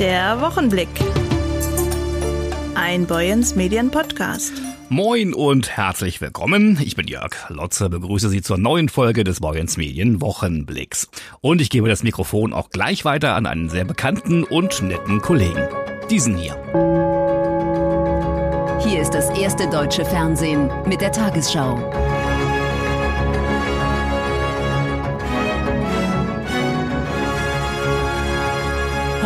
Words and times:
Der 0.00 0.40
Wochenblick. 0.40 0.88
Ein 2.74 3.06
Boyens 3.06 3.54
Medien 3.54 3.92
Podcast. 3.92 4.52
Moin 4.88 5.32
und 5.32 5.76
herzlich 5.76 6.20
willkommen. 6.20 6.80
Ich 6.82 6.96
bin 6.96 7.06
Jörg 7.06 7.48
Lotze, 7.48 7.88
begrüße 7.88 8.28
Sie 8.28 8.42
zur 8.42 8.58
neuen 8.58 8.88
Folge 8.88 9.22
des 9.22 9.38
Boyens 9.38 9.76
Medien 9.76 10.20
Wochenblicks. 10.20 11.08
Und 11.40 11.60
ich 11.60 11.70
gebe 11.70 11.88
das 11.88 12.02
Mikrofon 12.02 12.52
auch 12.52 12.70
gleich 12.70 13.04
weiter 13.04 13.36
an 13.36 13.46
einen 13.46 13.68
sehr 13.68 13.84
bekannten 13.84 14.42
und 14.42 14.82
netten 14.82 15.20
Kollegen. 15.20 15.68
Diesen 16.10 16.36
hier. 16.36 16.56
Hier 18.84 19.00
ist 19.00 19.14
das 19.14 19.30
erste 19.38 19.70
deutsche 19.70 20.04
Fernsehen 20.04 20.70
mit 20.86 21.00
der 21.00 21.12
Tagesschau. 21.12 21.78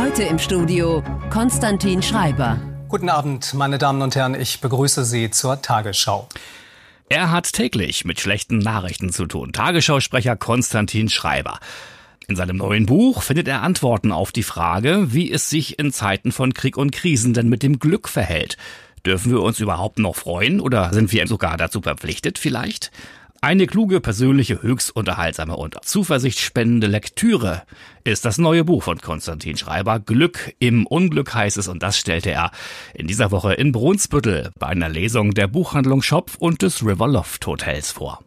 Heute 0.08 0.22
im 0.22 0.38
Studio 0.38 1.04
Konstantin 1.28 2.00
Schreiber. 2.00 2.58
Guten 2.88 3.10
Abend, 3.10 3.52
meine 3.52 3.76
Damen 3.76 4.00
und 4.00 4.16
Herren. 4.16 4.34
Ich 4.34 4.62
begrüße 4.62 5.04
Sie 5.04 5.30
zur 5.30 5.60
Tagesschau. 5.60 6.26
Er 7.10 7.30
hat 7.30 7.52
täglich 7.52 8.06
mit 8.06 8.18
schlechten 8.18 8.56
Nachrichten 8.56 9.12
zu 9.12 9.26
tun. 9.26 9.52
Tagesschausprecher 9.52 10.34
Konstantin 10.34 11.10
Schreiber. 11.10 11.60
In 12.26 12.36
seinem 12.36 12.56
neuen 12.56 12.86
Buch 12.86 13.20
findet 13.20 13.48
er 13.48 13.60
Antworten 13.60 14.10
auf 14.10 14.32
die 14.32 14.42
Frage, 14.42 15.12
wie 15.12 15.30
es 15.30 15.50
sich 15.50 15.78
in 15.78 15.92
Zeiten 15.92 16.32
von 16.32 16.54
Krieg 16.54 16.78
und 16.78 16.90
Krisen 16.90 17.34
denn 17.34 17.50
mit 17.50 17.62
dem 17.62 17.78
Glück 17.78 18.08
verhält. 18.08 18.56
Dürfen 19.04 19.30
wir 19.30 19.42
uns 19.42 19.60
überhaupt 19.60 19.98
noch 19.98 20.16
freuen 20.16 20.60
oder 20.60 20.90
sind 20.94 21.12
wir 21.12 21.26
sogar 21.26 21.58
dazu 21.58 21.82
verpflichtet 21.82 22.38
vielleicht? 22.38 22.92
Eine 23.40 23.68
kluge, 23.68 24.00
persönliche, 24.00 24.62
höchst 24.62 24.94
unterhaltsame 24.94 25.54
und 25.54 25.76
zuversichtspendende 25.84 26.88
Lektüre 26.88 27.62
ist 28.02 28.24
das 28.24 28.38
neue 28.38 28.64
Buch 28.64 28.82
von 28.82 28.98
Konstantin 28.98 29.56
Schreiber. 29.56 30.00
Glück 30.00 30.56
im 30.58 30.86
Unglück 30.86 31.32
heißt 31.32 31.56
es 31.56 31.68
und 31.68 31.84
das 31.84 31.96
stellte 31.96 32.32
er 32.32 32.50
in 32.94 33.06
dieser 33.06 33.30
Woche 33.30 33.54
in 33.54 33.70
Brunsbüttel 33.70 34.50
bei 34.58 34.66
einer 34.66 34.88
Lesung 34.88 35.34
der 35.34 35.46
Buchhandlung 35.46 36.02
Schopf 36.02 36.34
und 36.36 36.62
des 36.62 36.84
River 36.84 37.06
Loft 37.06 37.46
Hotels 37.46 37.92
vor. 37.92 38.24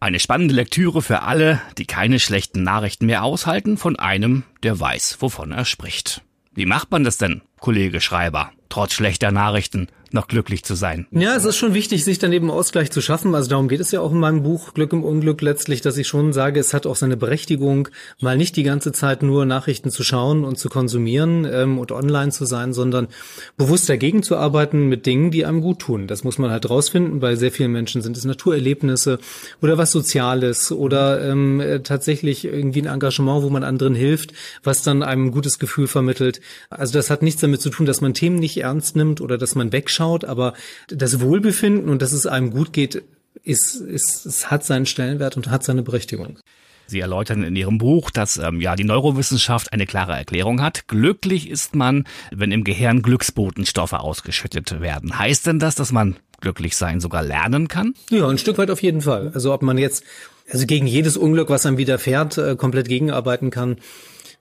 Eine 0.00 0.18
spannende 0.18 0.54
Lektüre 0.54 1.02
für 1.02 1.22
alle, 1.22 1.60
die 1.78 1.86
keine 1.86 2.18
schlechten 2.18 2.64
Nachrichten 2.64 3.06
mehr 3.06 3.22
aushalten 3.22 3.76
von 3.76 3.96
einem, 3.96 4.42
der 4.64 4.80
weiß, 4.80 5.18
wovon 5.20 5.52
er 5.52 5.64
spricht. 5.64 6.22
Wie 6.52 6.66
macht 6.66 6.90
man 6.90 7.04
das 7.04 7.16
denn, 7.16 7.42
Kollege 7.60 8.00
Schreiber, 8.00 8.52
trotz 8.68 8.92
schlechter 8.92 9.32
Nachrichten 9.32 9.88
noch 10.12 10.28
glücklich 10.28 10.64
zu 10.64 10.74
sein. 10.74 11.06
Ja, 11.12 11.36
es 11.36 11.44
ist 11.44 11.56
schon 11.56 11.74
wichtig, 11.74 12.04
sich 12.04 12.18
dann 12.18 12.32
eben 12.32 12.50
Ausgleich 12.50 12.90
zu 12.90 13.00
schaffen. 13.00 13.34
Also 13.34 13.48
darum 13.48 13.68
geht 13.68 13.80
es 13.80 13.92
ja 13.92 14.00
auch 14.00 14.10
in 14.10 14.18
meinem 14.18 14.42
Buch 14.42 14.74
Glück 14.74 14.92
im 14.92 15.04
Unglück 15.04 15.40
letztlich, 15.40 15.82
dass 15.82 15.96
ich 15.96 16.08
schon 16.08 16.32
sage, 16.32 16.58
es 16.58 16.74
hat 16.74 16.86
auch 16.86 16.96
seine 16.96 17.16
Berechtigung, 17.16 17.88
mal 18.20 18.36
nicht 18.36 18.56
die 18.56 18.62
ganze 18.64 18.92
Zeit 18.92 19.22
nur 19.22 19.46
Nachrichten 19.46 19.90
zu 19.90 20.02
schauen 20.02 20.44
und 20.44 20.58
zu 20.58 20.68
konsumieren 20.68 21.46
ähm, 21.50 21.78
und 21.78 21.92
online 21.92 22.32
zu 22.32 22.44
sein, 22.44 22.72
sondern 22.72 23.08
bewusst 23.56 23.88
dagegen 23.88 24.22
zu 24.22 24.36
arbeiten 24.36 24.88
mit 24.88 25.06
Dingen, 25.06 25.30
die 25.30 25.44
einem 25.46 25.60
gut 25.60 25.78
tun. 25.78 26.06
Das 26.08 26.24
muss 26.24 26.38
man 26.38 26.50
halt 26.50 26.68
rausfinden. 26.68 27.20
Bei 27.20 27.36
sehr 27.36 27.52
vielen 27.52 27.72
Menschen 27.72 28.02
sind 28.02 28.16
es 28.16 28.24
Naturerlebnisse 28.24 29.18
oder 29.62 29.78
was 29.78 29.92
Soziales 29.92 30.72
oder 30.72 31.24
ähm, 31.24 31.60
äh, 31.60 31.80
tatsächlich 31.80 32.44
irgendwie 32.44 32.82
ein 32.82 32.92
Engagement, 32.92 33.42
wo 33.42 33.50
man 33.50 33.62
anderen 33.62 33.94
hilft, 33.94 34.32
was 34.64 34.82
dann 34.82 35.02
einem 35.02 35.26
ein 35.26 35.30
gutes 35.30 35.58
Gefühl 35.58 35.86
vermittelt. 35.86 36.40
Also 36.68 36.92
das 36.94 37.10
hat 37.10 37.22
nichts 37.22 37.40
damit 37.40 37.49
zu 37.58 37.70
tun, 37.70 37.86
dass 37.86 38.00
man 38.00 38.14
Themen 38.14 38.38
nicht 38.38 38.58
ernst 38.58 38.96
nimmt 38.96 39.20
oder 39.20 39.38
dass 39.38 39.54
man 39.54 39.72
wegschaut 39.72 40.24
aber 40.24 40.54
das 40.88 41.20
Wohlbefinden 41.20 41.88
und 41.88 42.02
dass 42.02 42.12
es 42.12 42.26
einem 42.26 42.50
gut 42.50 42.72
geht, 42.72 43.02
ist, 43.42 43.76
ist, 43.76 44.26
es 44.26 44.50
hat 44.50 44.64
seinen 44.64 44.86
Stellenwert 44.86 45.36
und 45.36 45.50
hat 45.50 45.64
seine 45.64 45.82
Berechtigung. 45.82 46.38
Sie 46.86 47.00
erläutern 47.00 47.44
in 47.44 47.54
Ihrem 47.54 47.78
Buch, 47.78 48.10
dass 48.10 48.36
ähm, 48.36 48.60
ja 48.60 48.74
die 48.74 48.84
Neurowissenschaft 48.84 49.72
eine 49.72 49.86
klare 49.86 50.12
Erklärung 50.12 50.60
hat. 50.60 50.88
Glücklich 50.88 51.48
ist 51.48 51.76
man, 51.76 52.04
wenn 52.32 52.50
im 52.50 52.64
Gehirn 52.64 53.02
Glücksbotenstoffe 53.02 53.92
ausgeschüttet 53.92 54.80
werden. 54.80 55.16
Heißt 55.16 55.46
denn 55.46 55.60
das, 55.60 55.76
dass 55.76 55.92
man 55.92 56.16
glücklich 56.40 56.76
sein 56.76 57.00
sogar 57.00 57.22
lernen 57.22 57.68
kann? 57.68 57.94
Ja, 58.10 58.26
ein 58.26 58.38
Stück 58.38 58.58
weit 58.58 58.70
auf 58.70 58.82
jeden 58.82 59.02
Fall. 59.02 59.30
Also 59.34 59.54
ob 59.54 59.62
man 59.62 59.78
jetzt 59.78 60.04
also 60.50 60.66
gegen 60.66 60.86
jedes 60.88 61.16
Unglück, 61.16 61.48
was 61.48 61.64
einem 61.64 61.78
widerfährt, 61.78 62.38
äh, 62.38 62.56
komplett 62.56 62.88
gegenarbeiten 62.88 63.50
kann, 63.50 63.76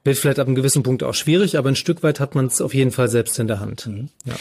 wird 0.03 0.17
vielleicht 0.17 0.39
ab 0.39 0.47
einem 0.47 0.55
gewissen 0.55 0.83
Punkt 0.83 1.03
auch 1.03 1.13
schwierig, 1.13 1.57
aber 1.57 1.69
ein 1.69 1.75
Stück 1.75 2.03
weit 2.03 2.19
hat 2.19 2.35
man 2.35 2.47
es 2.47 2.61
auf 2.61 2.73
jeden 2.73 2.91
Fall 2.91 3.09
selbst 3.09 3.39
in 3.39 3.47
der 3.47 3.59
Hand. 3.59 3.87
Mhm. 3.87 4.09
Ja. 4.25 4.35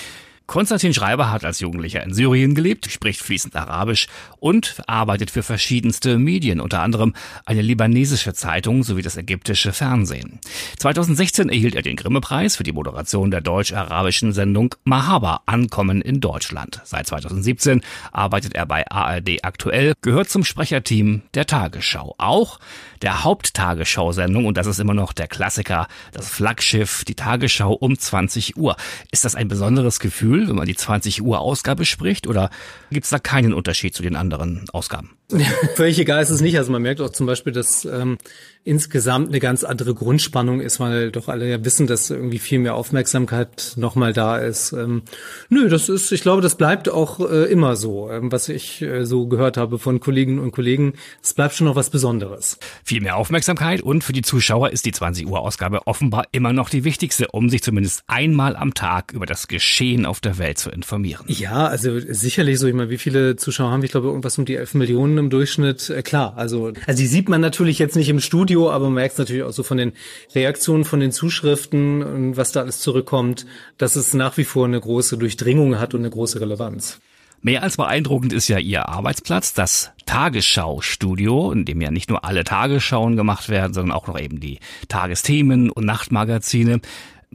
Konstantin 0.48 0.94
Schreiber 0.94 1.30
hat 1.30 1.44
als 1.44 1.60
Jugendlicher 1.60 2.02
in 2.02 2.14
Syrien 2.14 2.54
gelebt, 2.54 2.90
spricht 2.90 3.20
fließend 3.20 3.54
Arabisch 3.54 4.08
und 4.40 4.80
arbeitet 4.86 5.30
für 5.30 5.42
verschiedenste 5.42 6.16
Medien, 6.16 6.58
unter 6.62 6.80
anderem 6.80 7.12
eine 7.44 7.60
libanesische 7.60 8.32
Zeitung 8.32 8.82
sowie 8.82 9.02
das 9.02 9.18
ägyptische 9.18 9.74
Fernsehen. 9.74 10.38
2016 10.78 11.50
erhielt 11.50 11.74
er 11.74 11.82
den 11.82 11.96
Grimme-Preis 11.96 12.56
für 12.56 12.62
die 12.62 12.72
Moderation 12.72 13.30
der 13.30 13.42
deutsch-arabischen 13.42 14.32
Sendung 14.32 14.74
Mahaba 14.84 15.42
Ankommen 15.44 16.00
in 16.00 16.22
Deutschland. 16.22 16.80
Seit 16.82 17.06
2017 17.08 17.82
arbeitet 18.10 18.54
er 18.54 18.64
bei 18.64 18.90
ARD 18.90 19.44
aktuell, 19.44 19.92
gehört 20.00 20.30
zum 20.30 20.44
Sprecherteam 20.44 21.20
der 21.34 21.44
Tagesschau. 21.44 22.14
Auch 22.16 22.58
der 23.02 23.24
Haupttagesschau-Sendung, 23.24 24.46
und 24.46 24.56
das 24.56 24.66
ist 24.66 24.78
immer 24.78 24.94
noch 24.94 25.12
der 25.12 25.28
Klassiker, 25.28 25.88
das 26.12 26.28
Flaggschiff, 26.28 27.04
die 27.04 27.14
Tagesschau 27.14 27.72
um 27.72 27.98
20 27.98 28.56
Uhr. 28.56 28.76
Ist 29.10 29.24
das 29.24 29.34
ein 29.34 29.48
besonderes 29.48 30.00
Gefühl, 30.00 30.48
wenn 30.48 30.56
man 30.56 30.66
die 30.66 30.76
20 30.76 31.22
Uhr 31.22 31.40
Ausgabe 31.40 31.84
spricht, 31.84 32.26
oder 32.26 32.50
gibt 32.90 33.04
es 33.04 33.10
da 33.10 33.18
keinen 33.18 33.52
Unterschied 33.52 33.94
zu 33.94 34.02
den 34.02 34.16
anderen 34.16 34.64
Ausgaben? 34.72 35.17
Völlig 35.74 35.98
egal 35.98 36.22
ist 36.22 36.30
es 36.30 36.40
nicht. 36.40 36.56
Also 36.56 36.72
man 36.72 36.80
merkt 36.80 37.02
auch 37.02 37.10
zum 37.10 37.26
Beispiel, 37.26 37.52
dass 37.52 37.84
ähm, 37.84 38.16
insgesamt 38.64 39.28
eine 39.28 39.40
ganz 39.40 39.62
andere 39.62 39.94
Grundspannung 39.94 40.60
ist, 40.60 40.80
weil 40.80 41.10
doch 41.10 41.28
alle 41.28 41.48
ja 41.48 41.62
wissen, 41.64 41.86
dass 41.86 42.08
irgendwie 42.08 42.38
viel 42.38 42.58
mehr 42.58 42.74
Aufmerksamkeit 42.74 43.74
nochmal 43.76 44.14
da 44.14 44.38
ist. 44.38 44.72
Ähm, 44.72 45.02
nö, 45.50 45.68
das 45.68 45.90
ist, 45.90 46.12
ich 46.12 46.22
glaube, 46.22 46.40
das 46.40 46.56
bleibt 46.56 46.88
auch 46.88 47.20
äh, 47.20 47.44
immer 47.44 47.76
so, 47.76 48.10
ähm, 48.10 48.32
was 48.32 48.48
ich 48.48 48.80
äh, 48.80 49.04
so 49.04 49.26
gehört 49.26 49.58
habe 49.58 49.78
von 49.78 50.00
Kolleginnen 50.00 50.38
und 50.38 50.52
Kollegen. 50.52 50.94
Es 51.22 51.34
bleibt 51.34 51.54
schon 51.54 51.66
noch 51.66 51.76
was 51.76 51.90
Besonderes. 51.90 52.58
Viel 52.82 53.02
mehr 53.02 53.16
Aufmerksamkeit 53.16 53.82
und 53.82 54.04
für 54.04 54.14
die 54.14 54.22
Zuschauer 54.22 54.70
ist 54.70 54.86
die 54.86 54.92
20 54.92 55.26
Uhr 55.26 55.40
Ausgabe 55.40 55.86
offenbar 55.86 56.26
immer 56.32 56.54
noch 56.54 56.70
die 56.70 56.84
wichtigste, 56.84 57.28
um 57.28 57.50
sich 57.50 57.62
zumindest 57.62 58.02
einmal 58.06 58.56
am 58.56 58.72
Tag 58.72 59.12
über 59.12 59.26
das 59.26 59.48
Geschehen 59.48 60.06
auf 60.06 60.20
der 60.20 60.38
Welt 60.38 60.56
zu 60.56 60.70
informieren. 60.70 61.26
Ja, 61.26 61.66
also 61.66 61.98
sicherlich 62.00 62.58
so. 62.58 62.66
Ich 62.66 62.74
meine, 62.74 62.88
wie 62.88 62.98
viele 62.98 63.36
Zuschauer 63.36 63.70
haben 63.70 63.82
wir? 63.82 63.86
Ich 63.86 63.92
glaube, 63.92 64.08
irgendwas 64.08 64.38
um 64.38 64.46
die 64.46 64.56
11 64.56 64.74
Millionen 64.74 65.17
im 65.18 65.30
Durchschnitt, 65.30 65.90
äh, 65.90 66.02
klar. 66.02 66.34
Also, 66.36 66.72
also 66.86 66.98
die 66.98 67.06
sieht 67.06 67.28
man 67.28 67.40
natürlich 67.40 67.78
jetzt 67.78 67.96
nicht 67.96 68.08
im 68.08 68.20
Studio, 68.20 68.70
aber 68.70 68.86
man 68.86 68.94
merkt 68.94 69.12
es 69.12 69.18
natürlich 69.18 69.42
auch 69.42 69.52
so 69.52 69.62
von 69.62 69.76
den 69.76 69.92
Reaktionen, 70.34 70.84
von 70.84 71.00
den 71.00 71.12
Zuschriften 71.12 72.02
und 72.02 72.36
was 72.36 72.52
da 72.52 72.60
alles 72.60 72.80
zurückkommt, 72.80 73.46
dass 73.76 73.96
es 73.96 74.14
nach 74.14 74.36
wie 74.36 74.44
vor 74.44 74.66
eine 74.66 74.80
große 74.80 75.18
Durchdringung 75.18 75.78
hat 75.78 75.94
und 75.94 76.00
eine 76.00 76.10
große 76.10 76.40
Relevanz. 76.40 77.00
Mehr 77.40 77.62
als 77.62 77.76
beeindruckend 77.76 78.32
ist 78.32 78.48
ja 78.48 78.58
Ihr 78.58 78.88
Arbeitsplatz, 78.88 79.54
das 79.54 79.92
Tagesschau-Studio, 80.06 81.52
in 81.52 81.64
dem 81.64 81.80
ja 81.80 81.92
nicht 81.92 82.10
nur 82.10 82.24
alle 82.24 82.42
Tagesschauen 82.42 83.16
gemacht 83.16 83.48
werden, 83.48 83.74
sondern 83.74 83.96
auch 83.96 84.08
noch 84.08 84.18
eben 84.18 84.40
die 84.40 84.58
Tagesthemen 84.88 85.70
und 85.70 85.84
Nachtmagazine. 85.84 86.80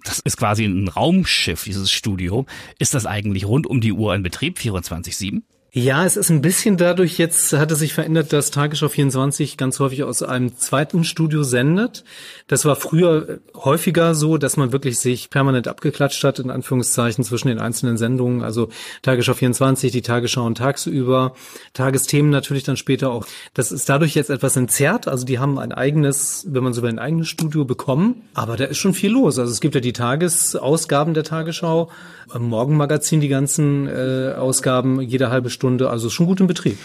Das 0.04 0.20
ist 0.20 0.36
quasi 0.36 0.66
ein 0.66 0.90
Raumschiff, 0.90 1.64
dieses 1.64 1.90
Studio. 1.90 2.46
Ist 2.80 2.94
das 2.94 3.06
eigentlich 3.06 3.46
rund 3.46 3.66
um 3.66 3.80
die 3.80 3.94
Uhr 3.94 4.14
in 4.14 4.24
Betrieb, 4.24 4.58
24-7? 4.58 5.44
Ja, 5.76 6.06
es 6.06 6.18
ist 6.18 6.30
ein 6.30 6.44
bisschen 6.44 6.78
dadurch, 6.78 7.18
jetzt 7.18 7.52
hat 7.54 7.72
es 7.72 7.80
sich 7.80 7.96
verändert, 7.96 8.32
dass 8.32 8.52
Tagesschau 8.52 8.90
24 8.90 9.58
ganz 9.58 9.80
häufig 9.80 10.04
aus 10.04 10.22
einem 10.22 10.56
zweiten 10.56 11.04
Studio 11.04 11.42
sendet. 11.42 12.04
Das 12.46 12.64
war 12.66 12.76
früher 12.76 13.40
häufiger 13.56 14.14
so, 14.14 14.38
dass 14.38 14.56
man 14.56 14.72
wirklich 14.72 15.00
sich 15.00 15.32
permanent 15.32 15.68
abgeklatscht 15.68 16.24
hat, 16.24 16.38
in 16.38 16.52
Anführungszeichen, 16.52 17.24
zwischen 17.24 17.48
den 17.48 17.58
einzelnen 17.58 17.98
Sendungen. 17.98 18.44
Also 18.44 18.70
Tagesschau 19.02 19.34
24, 19.34 19.92
die 19.92 20.04
Tagesschau 20.04 20.46
und 20.46 20.60
tagsüber, 20.60 21.34
Tagesthemen 21.74 22.30
natürlich 22.30 22.62
dann 22.62 22.78
später 22.78 23.10
auch. 23.10 23.26
Das 23.56 23.72
ist 23.72 23.90
dadurch 23.90 24.14
jetzt 24.14 24.30
etwas 24.30 24.56
entzerrt. 24.56 25.08
Also 25.08 25.26
die 25.26 25.40
haben 25.40 25.58
ein 25.58 25.72
eigenes, 25.72 26.46
wenn 26.48 26.64
man 26.64 26.74
so 26.74 26.84
will, 26.84 26.92
ein 26.92 27.00
eigenes 27.00 27.30
Studio 27.30 27.66
bekommen. 27.66 28.22
Aber 28.36 28.58
da 28.58 28.66
ist 28.66 28.78
schon 28.78 28.94
viel 28.94 29.12
los. 29.12 29.40
Also 29.40 29.52
es 29.52 29.60
gibt 29.60 29.74
ja 29.74 29.82
die 29.82 29.94
Tagesausgaben 29.94 31.16
der 31.16 31.24
Tagesschau, 31.24 31.90
Morgenmagazin 32.38 33.22
die 33.22 33.28
ganzen 33.28 33.88
äh, 33.88 34.34
Ausgaben, 34.38 35.02
jede 35.02 35.30
halbe 35.30 35.50
Stunde 35.50 35.63
Stunde, 35.64 35.90
also 35.90 36.10
schon 36.10 36.26
gut 36.26 36.42
im 36.42 36.48
Betrieb. 36.48 36.78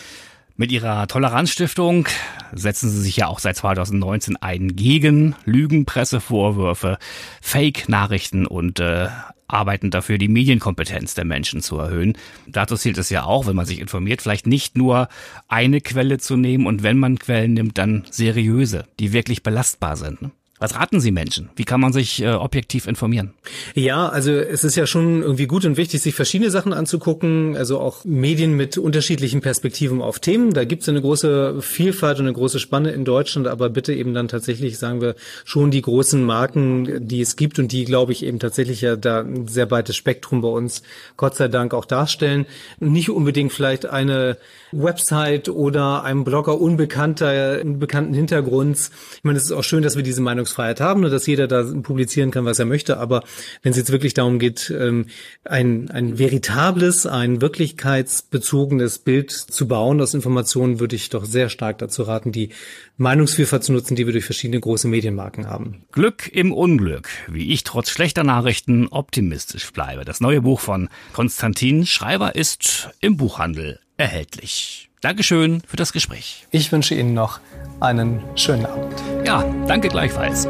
Mit 0.56 0.70
ihrer 0.70 1.08
Toleranzstiftung 1.08 2.06
setzen 2.52 2.88
sie 2.90 3.00
sich 3.00 3.16
ja 3.16 3.26
auch 3.26 3.40
seit 3.40 3.56
2019 3.56 4.36
ein 4.36 4.76
gegen 4.76 5.34
Lügenpressevorwürfe, 5.44 6.98
Fake-Nachrichten 7.42 8.46
und 8.46 8.78
äh, 8.78 9.08
arbeiten 9.48 9.90
dafür, 9.90 10.18
die 10.18 10.28
Medienkompetenz 10.28 11.14
der 11.14 11.24
Menschen 11.24 11.60
zu 11.60 11.76
erhöhen. 11.78 12.16
Dazu 12.46 12.76
zählt 12.76 12.98
es 12.98 13.10
ja 13.10 13.24
auch, 13.24 13.48
wenn 13.48 13.56
man 13.56 13.66
sich 13.66 13.80
informiert, 13.80 14.22
vielleicht 14.22 14.46
nicht 14.46 14.76
nur 14.76 15.08
eine 15.48 15.80
Quelle 15.80 16.18
zu 16.18 16.36
nehmen 16.36 16.66
und 16.66 16.84
wenn 16.84 16.98
man 16.98 17.18
Quellen 17.18 17.54
nimmt, 17.54 17.78
dann 17.78 18.04
seriöse, 18.10 18.84
die 19.00 19.12
wirklich 19.12 19.42
belastbar 19.42 19.96
sind. 19.96 20.22
Ne? 20.22 20.30
Was 20.58 20.74
raten 20.74 21.00
Sie 21.00 21.10
Menschen? 21.10 21.50
Wie 21.56 21.64
kann 21.64 21.80
man 21.80 21.92
sich 21.92 22.22
äh, 22.22 22.30
objektiv 22.30 22.86
informieren? 22.86 23.32
Ja, 23.74 24.08
also 24.08 24.32
es 24.32 24.64
ist 24.64 24.76
ja 24.76 24.86
schon 24.86 25.22
irgendwie 25.22 25.46
gut 25.46 25.64
und 25.64 25.76
wichtig, 25.76 26.02
sich 26.02 26.14
verschiedene 26.14 26.50
Sachen 26.50 26.72
anzugucken, 26.72 27.56
also 27.56 27.78
auch 27.78 28.04
Medien 28.04 28.56
mit 28.56 28.76
unterschiedlichen 28.76 29.40
Perspektiven 29.40 30.02
auf 30.02 30.18
Themen. 30.18 30.52
Da 30.52 30.64
gibt 30.64 30.82
es 30.82 30.88
eine 30.88 31.00
große 31.00 31.62
Vielfalt 31.62 32.18
und 32.18 32.26
eine 32.26 32.34
große 32.34 32.58
Spanne 32.58 32.90
in 32.90 33.04
Deutschland, 33.04 33.46
aber 33.46 33.70
bitte 33.70 33.92
eben 33.92 34.14
dann 34.14 34.28
tatsächlich, 34.28 34.78
sagen 34.78 35.00
wir, 35.00 35.14
schon 35.44 35.70
die 35.70 35.82
großen 35.82 36.22
Marken, 36.24 37.06
die 37.06 37.20
es 37.20 37.36
gibt 37.36 37.58
und 37.58 37.70
die, 37.70 37.84
glaube 37.84 38.12
ich, 38.12 38.24
eben 38.24 38.38
tatsächlich 38.38 38.80
ja 38.80 38.96
da 38.96 39.20
ein 39.20 39.46
sehr 39.46 39.66
breites 39.66 39.96
Spektrum 39.96 40.40
bei 40.40 40.48
uns, 40.48 40.82
Gott 41.16 41.36
sei 41.36 41.48
Dank, 41.48 41.74
auch 41.74 41.84
darstellen. 41.84 42.46
Nicht 42.80 43.10
unbedingt 43.10 43.52
vielleicht 43.52 43.86
eine 43.86 44.36
Website 44.72 45.48
oder 45.48 46.04
einem 46.04 46.24
Blogger 46.24 46.60
unbekannter, 46.60 47.60
unbekannten 47.62 48.14
Hintergrunds. 48.14 48.90
Ich 49.16 49.24
meine, 49.24 49.38
es 49.38 49.44
ist 49.44 49.52
auch 49.52 49.64
schön, 49.64 49.82
dass 49.82 49.96
wir 49.96 50.02
diese 50.02 50.20
Meinungsfreiheit 50.48 50.80
haben 50.80 51.04
und 51.04 51.10
dass 51.10 51.26
jeder 51.26 51.46
da 51.46 51.62
publizieren 51.82 52.30
kann, 52.30 52.44
was 52.44 52.58
er 52.58 52.64
möchte. 52.64 52.98
Aber 52.98 53.22
wenn 53.62 53.72
es 53.72 53.78
jetzt 53.78 53.92
wirklich 53.92 54.14
darum 54.14 54.38
geht, 54.38 54.72
ähm, 54.76 55.06
ein, 55.44 55.90
ein 55.90 56.18
veritables, 56.18 57.06
ein 57.06 57.40
wirklichkeitsbezogenes 57.40 59.00
Bild 59.00 59.30
zu 59.30 59.68
bauen 59.68 60.00
aus 60.00 60.14
Informationen, 60.14 60.80
würde 60.80 60.96
ich 60.96 61.10
doch 61.10 61.24
sehr 61.24 61.48
stark 61.48 61.78
dazu 61.78 62.02
raten, 62.02 62.32
die 62.32 62.50
Meinungsvielfalt 62.96 63.64
zu 63.64 63.72
nutzen, 63.72 63.94
die 63.96 64.06
wir 64.06 64.12
durch 64.12 64.24
verschiedene 64.24 64.60
große 64.60 64.88
Medienmarken 64.88 65.48
haben. 65.48 65.84
Glück 65.92 66.28
im 66.32 66.52
Unglück, 66.52 67.08
wie 67.28 67.52
ich 67.52 67.64
trotz 67.64 67.90
schlechter 67.90 68.24
Nachrichten 68.24 68.88
optimistisch 68.88 69.72
bleibe. 69.72 70.04
Das 70.04 70.20
neue 70.20 70.42
Buch 70.42 70.60
von 70.60 70.88
Konstantin 71.12 71.86
Schreiber 71.86 72.34
ist 72.34 72.90
im 73.00 73.16
Buchhandel 73.16 73.80
erhältlich. 73.98 74.88
Dankeschön 75.00 75.62
für 75.66 75.76
das 75.76 75.92
Gespräch. 75.92 76.46
Ich 76.50 76.72
wünsche 76.72 76.94
Ihnen 76.94 77.14
noch 77.14 77.40
einen 77.80 78.22
schönen 78.36 78.66
Abend. 78.66 78.94
Ja, 79.24 79.44
danke 79.66 79.88
gleichfalls. 79.88 80.48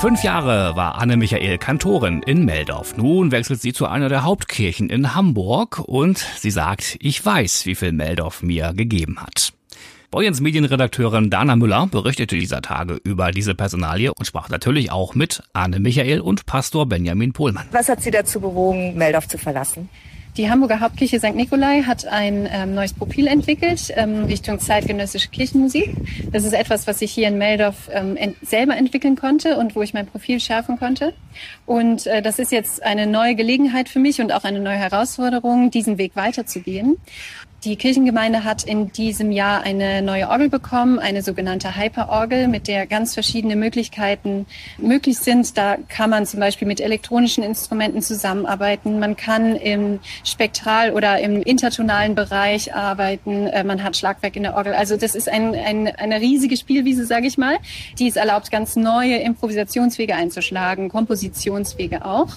Fünf 0.00 0.24
Jahre 0.24 0.76
war 0.76 0.94
Anne 0.94 1.18
Michael 1.18 1.58
Kantorin 1.58 2.22
in 2.22 2.46
Meldorf. 2.46 2.96
Nun 2.96 3.32
wechselt 3.32 3.60
sie 3.60 3.74
zu 3.74 3.84
einer 3.84 4.08
der 4.08 4.24
Hauptkirchen 4.24 4.88
in 4.88 5.14
Hamburg 5.14 5.78
und 5.78 6.16
sie 6.38 6.50
sagt, 6.50 6.96
ich 7.00 7.22
weiß, 7.22 7.66
wie 7.66 7.74
viel 7.74 7.92
Meldorf 7.92 8.42
mir 8.42 8.72
gegeben 8.72 9.20
hat. 9.20 9.52
Boyens 10.10 10.40
Medienredakteurin 10.40 11.30
Dana 11.30 11.54
Müller 11.54 11.86
berichtete 11.86 12.34
dieser 12.34 12.62
Tage 12.62 12.98
über 13.04 13.30
diese 13.30 13.54
Personalie 13.54 14.12
und 14.12 14.24
sprach 14.24 14.48
natürlich 14.48 14.90
auch 14.90 15.14
mit 15.14 15.40
Arne 15.52 15.78
Michael 15.78 16.20
und 16.20 16.46
Pastor 16.46 16.86
Benjamin 16.86 17.32
Pohlmann. 17.32 17.68
Was 17.70 17.88
hat 17.88 18.02
Sie 18.02 18.10
dazu 18.10 18.40
bewogen, 18.40 18.96
Meldorf 18.96 19.28
zu 19.28 19.38
verlassen? 19.38 19.88
Die 20.36 20.50
Hamburger 20.50 20.80
Hauptkirche 20.80 21.20
St. 21.20 21.36
Nikolai 21.36 21.82
hat 21.82 22.06
ein 22.06 22.48
ähm, 22.50 22.74
neues 22.74 22.92
Profil 22.92 23.28
entwickelt 23.28 23.92
ähm, 23.94 24.24
Richtung 24.24 24.58
zeitgenössische 24.58 25.28
Kirchenmusik. 25.28 25.94
Das 26.32 26.42
ist 26.44 26.54
etwas, 26.54 26.88
was 26.88 27.02
ich 27.02 27.12
hier 27.12 27.28
in 27.28 27.38
Meldorf 27.38 27.88
ähm, 27.92 28.16
ent 28.16 28.36
selber 28.42 28.76
entwickeln 28.76 29.14
konnte 29.14 29.58
und 29.58 29.76
wo 29.76 29.82
ich 29.82 29.94
mein 29.94 30.06
Profil 30.06 30.40
schärfen 30.40 30.76
konnte. 30.76 31.14
Und 31.66 32.08
äh, 32.08 32.20
das 32.20 32.40
ist 32.40 32.50
jetzt 32.50 32.82
eine 32.82 33.06
neue 33.06 33.36
Gelegenheit 33.36 33.88
für 33.88 34.00
mich 34.00 34.20
und 34.20 34.32
auch 34.32 34.42
eine 34.42 34.60
neue 34.60 34.76
Herausforderung, 34.76 35.70
diesen 35.70 35.98
Weg 35.98 36.16
weiterzugehen. 36.16 36.96
Die 37.64 37.76
Kirchengemeinde 37.76 38.44
hat 38.44 38.62
in 38.62 38.90
diesem 38.90 39.30
Jahr 39.30 39.60
eine 39.60 40.00
neue 40.00 40.30
Orgel 40.30 40.48
bekommen, 40.48 40.98
eine 40.98 41.22
sogenannte 41.22 41.76
Hyperorgel, 41.76 42.48
mit 42.48 42.68
der 42.68 42.86
ganz 42.86 43.12
verschiedene 43.12 43.54
Möglichkeiten 43.54 44.46
möglich 44.78 45.18
sind. 45.18 45.58
Da 45.58 45.76
kann 45.88 46.08
man 46.08 46.24
zum 46.24 46.40
Beispiel 46.40 46.66
mit 46.66 46.80
elektronischen 46.80 47.44
Instrumenten 47.44 48.00
zusammenarbeiten. 48.00 48.98
Man 48.98 49.14
kann 49.14 49.56
im 49.56 50.00
Spektral- 50.24 50.92
oder 50.92 51.20
im 51.20 51.42
intertonalen 51.42 52.14
Bereich 52.14 52.74
arbeiten. 52.74 53.46
Äh, 53.48 53.62
man 53.62 53.84
hat 53.84 53.94
Schlagwerk 53.94 54.36
in 54.36 54.44
der 54.44 54.54
Orgel. 54.54 54.72
Also 54.72 54.96
das 54.96 55.14
ist 55.14 55.28
ein, 55.28 55.54
ein, 55.54 55.86
eine 55.86 56.18
riesige 56.18 56.56
Spielwiese, 56.56 57.04
sage 57.04 57.26
ich 57.26 57.36
mal, 57.36 57.58
die 57.98 58.08
es 58.08 58.16
erlaubt, 58.16 58.50
ganz 58.50 58.74
neue 58.74 59.16
Improvisationswege 59.16 60.14
einzuschlagen, 60.14 60.88
Kompositionswege 60.88 62.06
auch. 62.06 62.28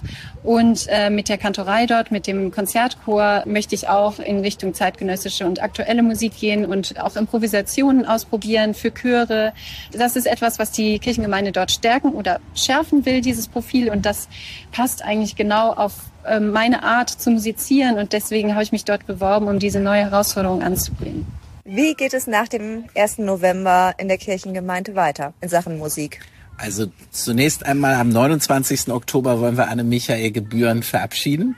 Und 0.43 0.85
äh, 0.89 1.09
mit 1.09 1.29
der 1.29 1.37
Kantorei 1.37 1.85
dort, 1.85 2.11
mit 2.11 2.27
dem 2.27 2.51
Konzertchor, 2.51 3.43
möchte 3.45 3.73
ich 3.73 3.87
auch 3.87 4.19
in 4.19 4.41
Richtung 4.41 4.73
zeitgenössische 4.73 5.12
zeitgenössische 5.13 5.45
und 5.45 5.61
aktuelle 5.61 6.03
Musik 6.03 6.37
gehen 6.39 6.65
und 6.65 6.99
auch 6.99 7.15
Improvisationen 7.15 8.05
ausprobieren 8.05 8.73
für 8.73 8.91
Chöre. 8.91 9.53
Das 9.91 10.15
ist 10.15 10.25
etwas, 10.25 10.59
was 10.59 10.71
die 10.71 10.99
Kirchengemeinde 10.99 11.51
dort 11.51 11.71
stärken 11.71 12.13
oder 12.13 12.39
schärfen 12.55 13.05
will, 13.05 13.21
dieses 13.21 13.47
Profil. 13.47 13.89
Und 13.89 14.05
das 14.05 14.27
passt 14.71 15.03
eigentlich 15.03 15.35
genau 15.35 15.73
auf 15.73 15.93
ähm, 16.25 16.51
meine 16.51 16.83
Art 16.83 17.09
zu 17.09 17.31
musizieren. 17.31 17.97
Und 17.97 18.13
deswegen 18.13 18.53
habe 18.53 18.63
ich 18.63 18.71
mich 18.71 18.85
dort 18.85 19.05
beworben, 19.05 19.47
um 19.47 19.59
diese 19.59 19.79
neue 19.79 20.01
Herausforderung 20.01 20.61
anzubringen. 20.61 21.25
Wie 21.65 21.93
geht 21.93 22.13
es 22.13 22.27
nach 22.27 22.47
dem 22.47 22.85
1. 22.95 23.19
November 23.19 23.93
in 23.97 24.09
der 24.09 24.17
Kirchengemeinde 24.17 24.95
weiter 24.95 25.33
in 25.41 25.49
Sachen 25.49 25.77
Musik? 25.77 26.19
Also 26.57 26.87
zunächst 27.09 27.65
einmal 27.65 27.95
am 27.95 28.09
29. 28.09 28.89
Oktober 28.89 29.39
wollen 29.39 29.57
wir 29.57 29.69
Anne 29.69 29.83
Michael 29.83 30.31
Gebühren 30.31 30.83
verabschieden. 30.83 31.55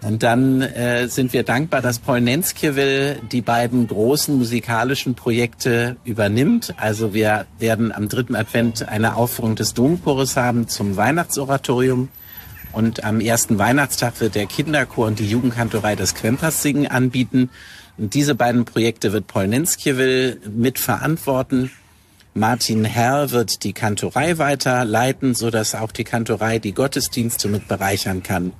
Und 0.00 0.22
dann 0.22 0.62
äh, 0.62 1.08
sind 1.08 1.32
wir 1.32 1.42
dankbar, 1.42 1.82
dass 1.82 1.98
Paul 1.98 2.20
Nenskiewicz 2.20 3.18
die 3.32 3.40
beiden 3.40 3.88
großen 3.88 4.36
musikalischen 4.38 5.14
Projekte 5.14 5.96
übernimmt. 6.04 6.74
Also 6.76 7.14
wir 7.14 7.46
werden 7.58 7.90
am 7.90 8.08
dritten 8.08 8.36
Advent 8.36 8.88
eine 8.88 9.16
Aufführung 9.16 9.56
des 9.56 9.74
Domchores 9.74 10.36
haben 10.36 10.68
zum 10.68 10.96
Weihnachtsoratorium. 10.96 12.08
Und 12.72 13.02
am 13.02 13.20
ersten 13.20 13.58
Weihnachtstag 13.58 14.20
wird 14.20 14.36
der 14.36 14.46
Kinderchor 14.46 15.06
und 15.08 15.18
die 15.18 15.28
Jugendkantorei 15.28 15.96
das 15.96 16.14
Quempers 16.14 16.62
singen 16.62 16.86
anbieten. 16.86 17.50
Und 17.96 18.14
diese 18.14 18.36
beiden 18.36 18.64
Projekte 18.64 19.12
wird 19.12 19.26
Paul 19.26 19.48
Nenskiewicz 19.48 20.46
mitverantworten. 20.48 21.72
Martin 22.34 22.84
Herr 22.84 23.32
wird 23.32 23.64
die 23.64 23.72
Kantorei 23.72 24.38
weiterleiten, 24.38 25.34
so 25.34 25.50
dass 25.50 25.74
auch 25.74 25.90
die 25.90 26.04
Kantorei 26.04 26.60
die 26.60 26.72
Gottesdienste 26.72 27.48
mit 27.48 27.66
bereichern 27.66 28.22
kann. 28.22 28.52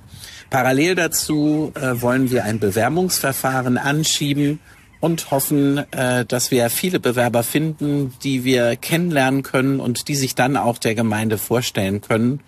Parallel 0.49 0.95
dazu 0.95 1.71
äh, 1.75 2.01
wollen 2.01 2.31
wir 2.31 2.43
ein 2.43 2.59
Bewerbungsverfahren 2.59 3.77
anschieben 3.77 4.59
und 4.99 5.31
hoffen, 5.31 5.77
äh, 5.91 6.25
dass 6.25 6.51
wir 6.51 6.69
viele 6.69 6.99
Bewerber 6.99 7.43
finden, 7.43 8.13
die 8.23 8.43
wir 8.43 8.75
kennenlernen 8.75 9.43
können 9.43 9.79
und 9.79 10.07
die 10.07 10.15
sich 10.15 10.35
dann 10.35 10.57
auch 10.57 10.77
der 10.77 10.95
Gemeinde 10.95 11.37
vorstellen 11.37 12.01
können. 12.01 12.39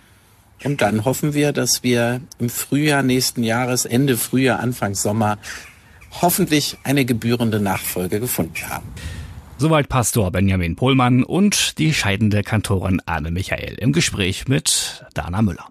Und 0.64 0.82
dann 0.82 1.06
hoffen 1.06 1.34
wir, 1.34 1.54
dass 1.54 1.84
wir 1.84 2.22
im 2.40 2.50
Frühjahr 2.50 3.04
nächsten 3.04 3.44
Jahres, 3.44 3.86
Ende 3.86 4.18
Frühjahr, 4.18 4.60
Anfang 4.60 4.96
Sommer, 4.96 5.38
hoffentlich 6.22 6.78
eine 6.84 7.06
gebührende 7.06 7.60
Nachfolge 7.60 8.20
gefunden 8.20 8.70
haben. 8.70 8.86
Soweit 9.58 9.90
Pastor 9.90 10.32
Benjamin 10.32 10.76
Pohlmann 10.76 11.24
und 11.24 11.78
die 11.78 11.94
scheidende 11.94 12.42
Kantorin 12.42 13.00
Anne 13.06 13.30
Michael 13.30 13.76
im 13.76 13.94
Gespräch 13.94 14.48
mit 14.48 15.06
Dana 15.14 15.44
Müller. 15.44 15.68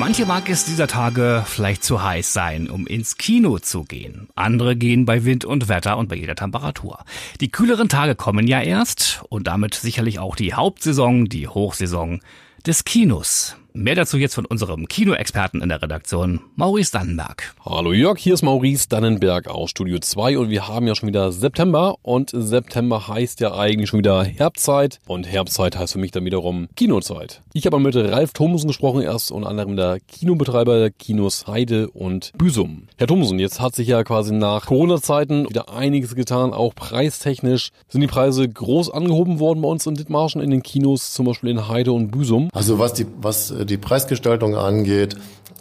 Manche 0.00 0.24
mag 0.24 0.48
es 0.48 0.64
dieser 0.64 0.86
Tage 0.86 1.44
vielleicht 1.46 1.84
zu 1.84 2.02
heiß 2.02 2.32
sein, 2.32 2.70
um 2.70 2.86
ins 2.86 3.18
Kino 3.18 3.58
zu 3.58 3.84
gehen. 3.84 4.28
Andere 4.34 4.74
gehen 4.74 5.04
bei 5.04 5.26
Wind 5.26 5.44
und 5.44 5.68
Wetter 5.68 5.98
und 5.98 6.08
bei 6.08 6.16
jeder 6.16 6.34
Temperatur. 6.34 7.04
Die 7.42 7.50
kühleren 7.50 7.90
Tage 7.90 8.14
kommen 8.14 8.48
ja 8.48 8.62
erst 8.62 9.22
und 9.28 9.46
damit 9.46 9.74
sicherlich 9.74 10.18
auch 10.18 10.36
die 10.36 10.54
Hauptsaison, 10.54 11.26
die 11.26 11.48
Hochsaison 11.48 12.20
des 12.66 12.84
Kinos. 12.84 13.56
Mehr 13.72 13.94
dazu 13.94 14.16
jetzt 14.16 14.34
von 14.34 14.46
unserem 14.46 14.88
Kinoexperten 14.88 15.62
in 15.62 15.68
der 15.68 15.80
Redaktion, 15.80 16.40
Maurice 16.56 16.90
Dannenberg. 16.90 17.54
Hallo 17.64 17.92
Jörg, 17.92 18.18
hier 18.18 18.34
ist 18.34 18.42
Maurice 18.42 18.88
Dannenberg 18.88 19.46
aus 19.46 19.70
Studio 19.70 20.00
2 20.00 20.38
und 20.38 20.50
wir 20.50 20.66
haben 20.66 20.88
ja 20.88 20.96
schon 20.96 21.08
wieder 21.08 21.30
September 21.30 21.94
und 22.02 22.30
September 22.34 23.06
heißt 23.06 23.38
ja 23.38 23.54
eigentlich 23.56 23.88
schon 23.88 24.00
wieder 24.00 24.24
Herbstzeit 24.24 24.98
und 25.06 25.30
Herbstzeit 25.30 25.78
heißt 25.78 25.92
für 25.92 26.00
mich 26.00 26.10
dann 26.10 26.24
wiederum 26.24 26.68
Kinozeit. 26.74 27.42
Ich 27.52 27.64
habe 27.64 27.78
mit 27.78 27.94
Ralf 27.94 28.32
Thomsen 28.32 28.66
gesprochen, 28.66 29.02
er 29.02 29.14
ist 29.14 29.30
unter 29.30 29.48
anderem 29.48 29.76
der 29.76 30.00
Kinobetreiber 30.00 30.80
der 30.80 30.90
Kinos 30.90 31.46
Heide 31.46 31.90
und 31.90 32.32
Büsum. 32.36 32.88
Herr 32.96 33.06
Thomsen, 33.06 33.38
jetzt 33.38 33.60
hat 33.60 33.76
sich 33.76 33.86
ja 33.86 34.02
quasi 34.02 34.34
nach 34.34 34.66
Corona-Zeiten 34.66 35.48
wieder 35.48 35.72
einiges 35.72 36.16
getan, 36.16 36.52
auch 36.52 36.74
preistechnisch. 36.74 37.70
Sind 37.88 38.00
die 38.00 38.08
Preise 38.08 38.48
groß 38.48 38.90
angehoben 38.90 39.38
worden 39.38 39.62
bei 39.62 39.68
uns 39.68 39.86
in 39.86 39.94
Dithmarschen 39.94 40.40
in 40.40 40.50
den 40.50 40.64
Kinos, 40.64 41.12
zum 41.12 41.26
Beispiel 41.26 41.50
in 41.50 41.68
Heide 41.68 41.92
und 41.92 42.10
Büsum? 42.10 42.48
Also 42.52 42.80
was 42.80 42.94
die, 42.94 43.06
was 43.20 43.59
die 43.64 43.76
Preisgestaltung 43.76 44.56
angeht, 44.56 45.16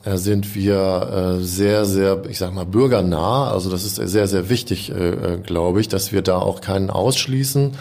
äh, 0.05 0.17
sind 0.17 0.55
wir 0.55 1.37
äh, 1.39 1.43
sehr, 1.43 1.85
sehr, 1.85 2.23
ich 2.29 2.37
sag 2.37 2.53
mal, 2.53 2.65
bürgernah. 2.65 3.51
Also 3.51 3.69
das 3.69 3.83
ist 3.83 3.95
sehr, 3.95 4.27
sehr 4.27 4.49
wichtig, 4.49 4.91
äh, 4.91 5.37
glaube 5.43 5.81
ich, 5.81 5.89
dass 5.89 6.13
wir 6.13 6.21
da 6.21 6.37
auch 6.37 6.61
keinen 6.61 6.89
ausschließen. 6.89 7.71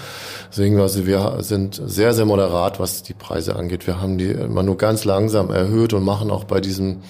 Deswegen, 0.50 0.80
also 0.80 1.06
wir 1.06 1.38
sind 1.40 1.80
sehr, 1.84 2.14
sehr 2.14 2.25
moderat, 2.25 2.80
was 2.80 3.02
die 3.04 3.14
Preise 3.14 3.54
angeht. 3.54 3.87
Wir 3.87 4.00
haben 4.00 4.18
die 4.18 4.30
immer 4.30 4.62
nur 4.62 4.76
ganz 4.76 5.04
langsam 5.04 5.50
erhöht 5.50 5.92
und 5.92 6.04
machen 6.04 6.30
auch 6.30 6.44
bei 6.44 6.60
diesen 6.60 7.02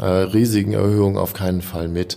riesigen 0.00 0.72
Erhöhungen 0.72 1.18
auf 1.18 1.34
keinen 1.34 1.62
Fall 1.62 1.88
mit. 1.88 2.16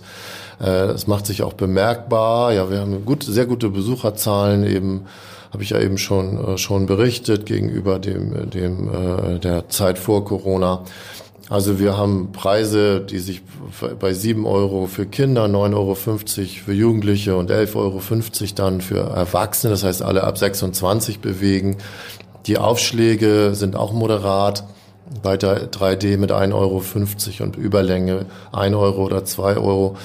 Es 0.58 1.06
macht 1.08 1.26
sich 1.26 1.42
auch 1.42 1.54
bemerkbar. 1.54 2.52
Ja, 2.52 2.70
wir 2.70 2.78
haben 2.78 3.04
gut, 3.04 3.24
sehr 3.24 3.46
gute 3.46 3.68
Besucherzahlen 3.68 4.64
eben 4.64 5.02
habe 5.54 5.62
ich 5.62 5.70
ja 5.70 5.80
eben 5.80 5.96
schon 5.96 6.44
äh, 6.44 6.58
schon 6.58 6.86
berichtet 6.86 7.46
gegenüber 7.46 7.98
dem 7.98 8.50
dem 8.50 8.90
äh, 8.92 9.38
der 9.38 9.68
Zeit 9.70 9.98
vor 9.98 10.24
Corona. 10.24 10.84
Also 11.48 11.78
wir 11.78 11.96
haben 11.96 12.32
Preise, 12.32 13.00
die 13.02 13.18
sich 13.18 13.42
bei 14.00 14.14
7 14.14 14.46
Euro 14.46 14.86
für 14.86 15.04
Kinder, 15.04 15.44
9,50 15.44 15.74
Euro 15.74 15.94
für 15.94 16.72
Jugendliche 16.72 17.36
und 17.36 17.50
11,50 17.50 17.76
Euro 17.76 18.00
dann 18.54 18.80
für 18.80 19.00
Erwachsene, 19.00 19.72
das 19.72 19.84
heißt 19.84 20.02
alle 20.02 20.24
ab 20.24 20.38
26 20.38 21.20
bewegen. 21.20 21.76
Die 22.46 22.56
Aufschläge 22.56 23.54
sind 23.54 23.76
auch 23.76 23.92
moderat 23.92 24.64
bei 25.22 25.34
3D 25.34 26.16
mit 26.16 26.32
1,50 26.32 26.54
Euro 26.54 26.82
und 27.44 27.56
Überlänge 27.56 28.26
1 28.52 28.74
Euro 28.74 29.04
oder 29.04 29.24
2 29.24 29.58
Euro. 29.58 29.96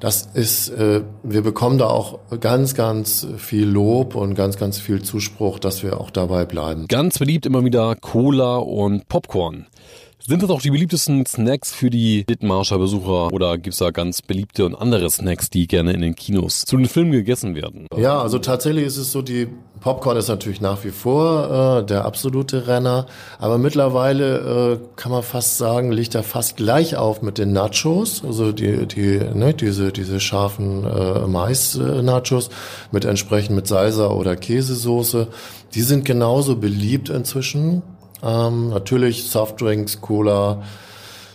Das 0.00 0.28
ist, 0.34 0.68
äh, 0.68 1.02
wir 1.22 1.42
bekommen 1.42 1.78
da 1.78 1.86
auch 1.86 2.18
ganz, 2.40 2.74
ganz 2.74 3.26
viel 3.38 3.66
Lob 3.66 4.14
und 4.14 4.34
ganz, 4.34 4.56
ganz 4.56 4.78
viel 4.78 5.02
Zuspruch, 5.02 5.58
dass 5.58 5.82
wir 5.82 6.00
auch 6.00 6.10
dabei 6.10 6.44
bleiben. 6.44 6.86
Ganz 6.88 7.18
beliebt 7.18 7.46
immer 7.46 7.64
wieder 7.64 7.96
Cola 7.96 8.56
und 8.56 9.08
Popcorn. 9.08 9.66
Sind 10.28 10.42
das 10.42 10.50
auch 10.50 10.60
die 10.60 10.72
beliebtesten 10.72 11.24
Snacks 11.24 11.72
für 11.72 11.88
die 11.88 12.26
Dithmarscher 12.26 12.78
Besucher 12.78 13.32
oder 13.32 13.58
gibt's 13.58 13.78
da 13.78 13.92
ganz 13.92 14.22
beliebte 14.22 14.66
und 14.66 14.74
andere 14.74 15.08
Snacks, 15.08 15.50
die 15.50 15.68
gerne 15.68 15.92
in 15.92 16.00
den 16.00 16.16
Kinos 16.16 16.64
zu 16.66 16.76
den 16.76 16.86
Filmen 16.86 17.12
gegessen 17.12 17.54
werden? 17.54 17.86
Ja, 17.96 18.20
also 18.20 18.40
tatsächlich 18.40 18.86
ist 18.86 18.96
es 18.96 19.12
so, 19.12 19.22
die 19.22 19.46
Popcorn 19.78 20.16
ist 20.16 20.26
natürlich 20.26 20.60
nach 20.60 20.82
wie 20.82 20.90
vor 20.90 21.82
äh, 21.82 21.86
der 21.86 22.06
absolute 22.06 22.66
Renner, 22.66 23.06
aber 23.38 23.58
mittlerweile 23.58 24.72
äh, 24.72 24.78
kann 24.96 25.12
man 25.12 25.22
fast 25.22 25.58
sagen, 25.58 25.92
liegt 25.92 26.16
er 26.16 26.24
fast 26.24 26.56
gleich 26.56 26.96
auf 26.96 27.22
mit 27.22 27.38
den 27.38 27.52
Nachos, 27.52 28.24
also 28.24 28.50
die, 28.50 28.86
die, 28.86 29.20
ne, 29.32 29.54
diese, 29.54 29.92
diese 29.92 30.18
scharfen 30.18 30.82
äh, 30.82 31.28
Mais-Nachos 31.28 32.50
mit 32.90 33.04
entsprechend 33.04 33.54
mit 33.54 33.68
Salsa 33.68 34.08
oder 34.08 34.34
Käsesoße. 34.34 35.28
Die 35.74 35.82
sind 35.82 36.04
genauso 36.04 36.56
beliebt 36.56 37.10
inzwischen 37.10 37.82
ähm, 38.22 38.70
natürlich 38.70 39.24
Softdrinks, 39.24 40.00
Cola, 40.00 40.62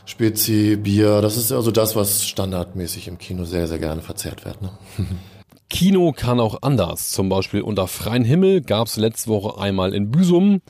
Spezi, 0.06 0.78
Bier. 0.78 1.22
Das 1.22 1.38
ist 1.38 1.52
also 1.52 1.72
das, 1.72 1.96
was 1.96 2.26
standardmäßig 2.26 3.08
im 3.08 3.18
Kino 3.18 3.46
sehr, 3.46 3.68
sehr 3.68 3.80
gerne 3.80 4.02
verzehrt 4.02 4.46
wird. 4.46 4.62
Ne? 4.62 4.70
Kino 5.70 6.12
kann 6.12 6.40
auch 6.40 6.60
anders. 6.64 7.12
Zum 7.12 7.30
Beispiel 7.30 7.62
unter 7.62 7.88
freiem 7.88 8.26
Himmel 8.26 8.62
gab 8.62 8.88
es 8.88 8.98
letzte 8.98 9.30
Woche 9.30 9.62
einmal 9.62 9.94
in 9.94 10.12
Büsum. 10.12 10.62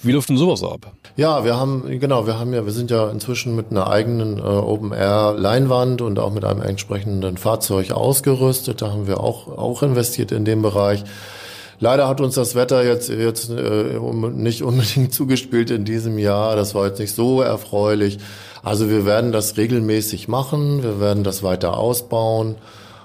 Wie 0.00 0.12
läuft 0.12 0.28
denn 0.28 0.36
sowas 0.36 0.62
ab? 0.62 0.92
Ja, 1.16 1.44
wir 1.44 1.56
haben, 1.56 1.98
genau, 1.98 2.26
wir 2.26 2.38
haben 2.38 2.54
ja, 2.54 2.64
wir 2.64 2.72
sind 2.72 2.90
ja 2.90 3.10
inzwischen 3.10 3.56
mit 3.56 3.72
einer 3.72 3.90
eigenen 3.90 4.38
äh, 4.38 4.42
Open-Air-Leinwand 4.42 6.00
und 6.00 6.20
auch 6.20 6.32
mit 6.32 6.44
einem 6.44 6.62
entsprechenden 6.62 7.36
Fahrzeug 7.36 7.90
ausgerüstet. 7.90 8.80
Da 8.80 8.92
haben 8.92 9.08
wir 9.08 9.18
auch, 9.18 9.48
auch 9.48 9.82
investiert 9.82 10.30
in 10.30 10.44
dem 10.44 10.62
Bereich. 10.62 11.02
Leider 11.80 12.08
hat 12.08 12.20
uns 12.20 12.34
das 12.34 12.54
Wetter 12.54 12.84
jetzt, 12.84 13.08
jetzt 13.08 13.50
äh, 13.50 13.98
nicht 13.98 14.62
unbedingt 14.62 15.12
zugespielt 15.14 15.70
in 15.70 15.84
diesem 15.84 16.18
Jahr. 16.18 16.56
Das 16.56 16.74
war 16.74 16.86
jetzt 16.86 16.98
nicht 16.98 17.14
so 17.14 17.40
erfreulich. 17.40 18.18
Also 18.62 18.90
wir 18.90 19.06
werden 19.06 19.32
das 19.32 19.56
regelmäßig 19.56 20.28
machen. 20.28 20.82
Wir 20.82 21.00
werden 21.00 21.24
das 21.24 21.42
weiter 21.42 21.76
ausbauen. 21.78 22.56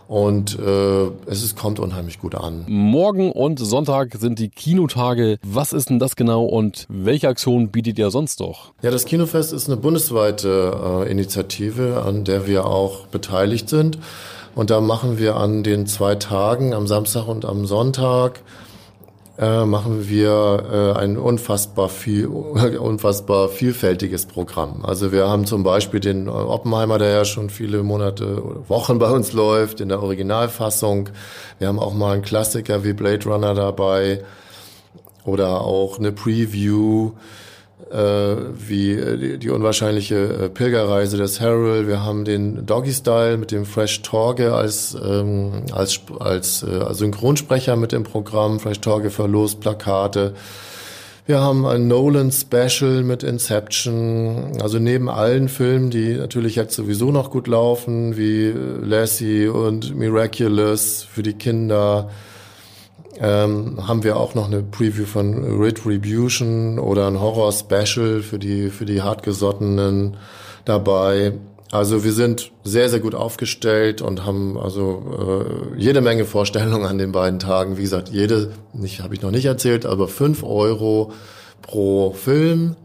Und 0.07 0.59
äh, 0.59 1.05
es 1.27 1.43
ist, 1.43 1.55
kommt 1.55 1.79
unheimlich 1.79 2.19
gut 2.19 2.35
an. 2.35 2.65
Morgen 2.67 3.31
und 3.31 3.57
Sonntag 3.57 4.15
sind 4.19 4.37
die 4.37 4.49
Kinotage. 4.49 5.37
Was 5.43 5.73
ist 5.73 5.89
denn 5.89 5.97
das 5.97 6.15
genau 6.15 6.43
und 6.45 6.85
welche 6.89 7.29
Aktion 7.29 7.69
bietet 7.69 7.97
ihr 7.97 8.11
sonst 8.11 8.39
doch? 8.39 8.73
Ja, 8.81 8.91
das 8.91 9.05
Kinofest 9.05 9.53
ist 9.53 9.69
eine 9.69 9.77
bundesweite 9.77 11.05
äh, 11.07 11.11
Initiative, 11.11 12.03
an 12.05 12.25
der 12.25 12.47
wir 12.47 12.65
auch 12.65 13.07
beteiligt 13.07 13.69
sind. 13.69 13.97
Und 14.55 14.69
da 14.69 14.81
machen 14.81 15.17
wir 15.17 15.35
an 15.37 15.63
den 15.63 15.87
zwei 15.87 16.15
Tagen, 16.15 16.73
am 16.73 16.85
Samstag 16.85 17.27
und 17.27 17.43
am 17.43 17.65
Sonntag, 17.65 18.41
äh, 19.39 19.65
machen 19.65 20.07
wir 20.07 20.93
äh, 20.95 20.99
ein 20.99 21.17
unfassbar 21.17 21.89
viel, 21.89 22.27
unfassbar 22.79 23.49
vielfältiges 23.49 24.27
Programm. 24.27 24.85
Also 24.85 25.11
wir 25.11 25.27
haben 25.27 25.47
zum 25.47 25.63
Beispiel 25.63 25.99
den 25.99 26.29
Oppenheimer, 26.29 26.99
der 26.99 27.09
ja 27.09 27.25
schon 27.25 27.49
viele 27.49 27.81
Monate 27.81 28.43
oder 28.43 28.69
Wochen 28.69 28.99
bei 28.99 29.09
uns 29.09 29.33
läuft, 29.33 29.81
in 29.81 29.89
der 29.89 30.03
Originalfassung. 30.03 31.09
Wir 31.57 31.67
haben 31.67 31.79
auch 31.79 31.95
mal 31.95 32.13
einen 32.13 32.21
Klassiker 32.21 32.83
wie 32.83 32.93
Blade 32.93 33.27
Runner 33.27 33.55
dabei 33.55 34.23
oder 35.25 35.61
auch 35.61 35.97
eine 35.97 36.11
Preview 36.11 37.07
äh, 37.07 37.52
wie 37.89 38.91
äh, 38.91 39.37
die, 39.37 39.49
unwahrscheinliche 39.49 40.15
äh, 40.15 40.49
Pilgerreise 40.49 41.17
des 41.17 41.39
Harold. 41.39 41.87
Wir 41.87 42.03
haben 42.03 42.25
den 42.25 42.65
Doggy 42.65 42.91
Style 42.91 43.37
mit 43.37 43.51
dem 43.51 43.65
Fresh 43.65 44.01
Torge 44.01 44.53
als 44.53 44.95
ähm, 45.03 45.63
als 45.71 46.01
als 46.19 46.63
äh, 46.63 46.93
Synchronsprecher 46.93 47.75
mit 47.75 47.91
dem 47.91 48.03
Programm. 48.03 48.59
Fresh 48.59 48.79
Torge 48.79 49.11
verlost 49.11 49.59
Plakate. 49.59 50.33
Wir 51.25 51.39
haben 51.39 51.65
ein 51.65 51.87
Nolan 51.87 52.31
Special 52.31 53.03
mit 53.03 53.23
Inception. 53.23 54.57
Also 54.61 54.79
neben 54.79 55.07
allen 55.07 55.47
Filmen, 55.47 55.89
die 55.89 56.15
natürlich 56.15 56.55
jetzt 56.55 56.75
sowieso 56.75 57.11
noch 57.11 57.31
gut 57.31 57.47
laufen, 57.47 58.17
wie 58.17 58.47
äh, 58.47 58.55
Lassie 58.81 59.47
und 59.47 59.95
Miraculous 59.95 61.03
für 61.03 61.21
die 61.21 61.33
Kinder 61.33 62.09
ähm, 63.23 63.87
haben 63.87 64.03
wir 64.03 64.17
auch 64.17 64.35
noch 64.35 64.47
eine 64.47 64.61
Preview 64.61 65.05
von 65.05 65.61
Retribution 65.61 66.77
oder 66.77 67.07
ein 67.07 67.21
Horror-Special 67.21 68.21
für 68.21 68.37
die, 68.37 68.69
für 68.69 68.83
die 68.83 69.01
hartgesottenen 69.01 70.17
dabei. 70.65 71.33
Also 71.71 72.03
wir 72.03 72.11
sind 72.11 72.51
sehr, 72.65 72.89
sehr 72.89 72.99
gut 72.99 73.15
aufgestellt 73.15 74.01
und 74.01 74.25
haben 74.25 74.59
also 74.59 75.45
äh, 75.77 75.79
jede 75.79 76.01
Menge 76.01 76.25
Vorstellungen 76.25 76.85
an 76.85 76.97
den 76.97 77.13
beiden 77.13 77.39
Tagen. 77.39 77.77
Wie 77.77 77.83
gesagt, 77.83 78.09
jede, 78.09 78.51
nicht 78.73 79.01
habe 79.01 79.15
ich 79.15 79.21
noch 79.21 79.31
nicht 79.31 79.45
erzählt, 79.45 79.85
aber 79.85 80.09
fünf 80.09 80.43
Euro 80.43 81.13
pro 81.61 82.11
Film. 82.11 82.75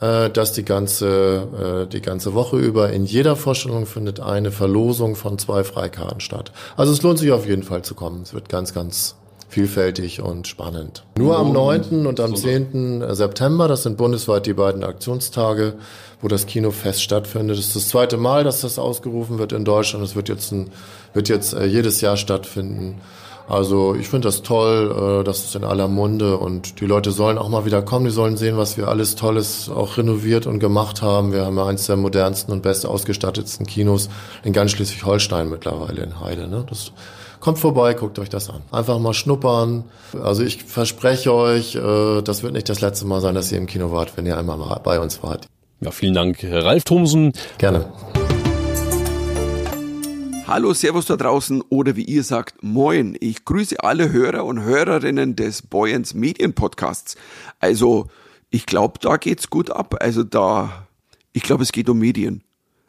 Äh, 0.00 0.30
das 0.30 0.52
die 0.52 0.64
ganze, 0.64 1.84
äh, 1.84 1.90
die 1.90 2.00
ganze 2.00 2.32
Woche 2.32 2.58
über. 2.58 2.90
In 2.92 3.06
jeder 3.06 3.34
Vorstellung 3.34 3.86
findet 3.86 4.20
eine 4.20 4.52
Verlosung 4.52 5.16
von 5.16 5.36
zwei 5.36 5.64
Freikarten 5.64 6.20
statt. 6.20 6.52
Also 6.76 6.92
es 6.92 7.02
lohnt 7.02 7.18
sich 7.18 7.32
auf 7.32 7.46
jeden 7.46 7.64
Fall 7.64 7.82
zu 7.82 7.96
kommen. 7.96 8.22
Es 8.22 8.34
wird 8.34 8.48
ganz, 8.48 8.72
ganz 8.72 9.16
vielfältig 9.48 10.20
und 10.20 10.48
spannend. 10.48 11.04
Nur 11.16 11.38
am 11.38 11.52
9. 11.52 12.06
und 12.06 12.20
am 12.20 12.34
10. 12.34 13.04
September, 13.14 13.68
das 13.68 13.82
sind 13.82 13.96
bundesweit 13.96 14.46
die 14.46 14.54
beiden 14.54 14.84
Aktionstage, 14.84 15.74
wo 16.20 16.28
das 16.28 16.46
Kinofest 16.46 17.02
stattfindet. 17.02 17.58
Das 17.58 17.66
ist 17.66 17.76
das 17.76 17.88
zweite 17.88 18.16
Mal, 18.16 18.44
dass 18.44 18.62
das 18.62 18.78
ausgerufen 18.78 19.38
wird 19.38 19.52
in 19.52 19.64
Deutschland. 19.64 20.04
Es 20.04 20.16
wird 20.16 20.28
jetzt, 20.28 20.52
ein, 20.52 20.70
wird 21.12 21.28
jetzt 21.28 21.54
äh, 21.54 21.66
jedes 21.66 22.00
Jahr 22.00 22.16
stattfinden. 22.16 23.00
Also 23.46 23.94
ich 23.94 24.08
finde 24.08 24.28
das 24.28 24.42
toll, 24.42 25.20
äh, 25.20 25.24
das 25.24 25.44
ist 25.44 25.54
in 25.54 25.64
aller 25.64 25.86
Munde 25.86 26.38
und 26.38 26.80
die 26.80 26.86
Leute 26.86 27.10
sollen 27.10 27.36
auch 27.36 27.50
mal 27.50 27.66
wieder 27.66 27.82
kommen, 27.82 28.06
die 28.06 28.10
sollen 28.10 28.38
sehen, 28.38 28.56
was 28.56 28.78
wir 28.78 28.88
alles 28.88 29.16
Tolles 29.16 29.68
auch 29.68 29.98
renoviert 29.98 30.46
und 30.46 30.60
gemacht 30.60 31.02
haben. 31.02 31.32
Wir 31.32 31.44
haben 31.44 31.58
ja 31.58 31.66
eines 31.66 31.86
der 31.86 31.96
modernsten 31.96 32.52
und 32.52 32.62
best 32.62 32.86
ausgestattetsten 32.86 33.66
Kinos 33.66 34.08
in 34.44 34.54
ganz 34.54 34.70
Schleswig-Holstein 34.70 35.50
mittlerweile 35.50 36.02
in 36.02 36.20
Heide. 36.20 36.48
Ne? 36.48 36.64
Das 36.68 36.92
Kommt 37.44 37.58
vorbei, 37.58 37.92
guckt 37.92 38.18
euch 38.18 38.30
das 38.30 38.48
an. 38.48 38.62
Einfach 38.72 38.98
mal 38.98 39.12
schnuppern. 39.12 39.84
Also 40.14 40.42
ich 40.42 40.64
verspreche 40.64 41.30
euch, 41.34 41.74
äh, 41.74 42.22
das 42.22 42.42
wird 42.42 42.54
nicht 42.54 42.70
das 42.70 42.80
letzte 42.80 43.04
Mal 43.04 43.20
sein, 43.20 43.34
dass 43.34 43.52
ihr 43.52 43.58
im 43.58 43.66
Kino 43.66 43.92
wart, 43.92 44.16
wenn 44.16 44.24
ihr 44.24 44.38
einmal 44.38 44.56
mal 44.56 44.80
bei 44.82 44.98
uns 44.98 45.22
wart. 45.22 45.46
Ja, 45.80 45.90
vielen 45.90 46.14
Dank, 46.14 46.38
Ralf 46.42 46.84
Thomsen. 46.84 47.34
Gerne. 47.58 47.92
Hallo, 50.46 50.72
Servus 50.72 51.04
da 51.04 51.18
draußen 51.18 51.60
oder 51.68 51.96
wie 51.96 52.04
ihr 52.04 52.22
sagt, 52.24 52.62
Moin. 52.62 53.14
Ich 53.20 53.44
grüße 53.44 53.78
alle 53.84 54.10
Hörer 54.10 54.46
und 54.46 54.62
Hörerinnen 54.62 55.36
des 55.36 55.60
Boyens 55.60 56.14
Medien 56.14 56.54
Podcasts. 56.54 57.14
Also, 57.60 58.06
ich 58.48 58.64
glaube, 58.64 59.00
da 59.02 59.18
geht's 59.18 59.50
gut 59.50 59.68
ab. 59.68 59.96
Also 60.00 60.22
da, 60.22 60.86
ich 61.34 61.42
glaube, 61.42 61.64
es 61.64 61.72
geht 61.72 61.90
um 61.90 61.98
Medien. 61.98 62.42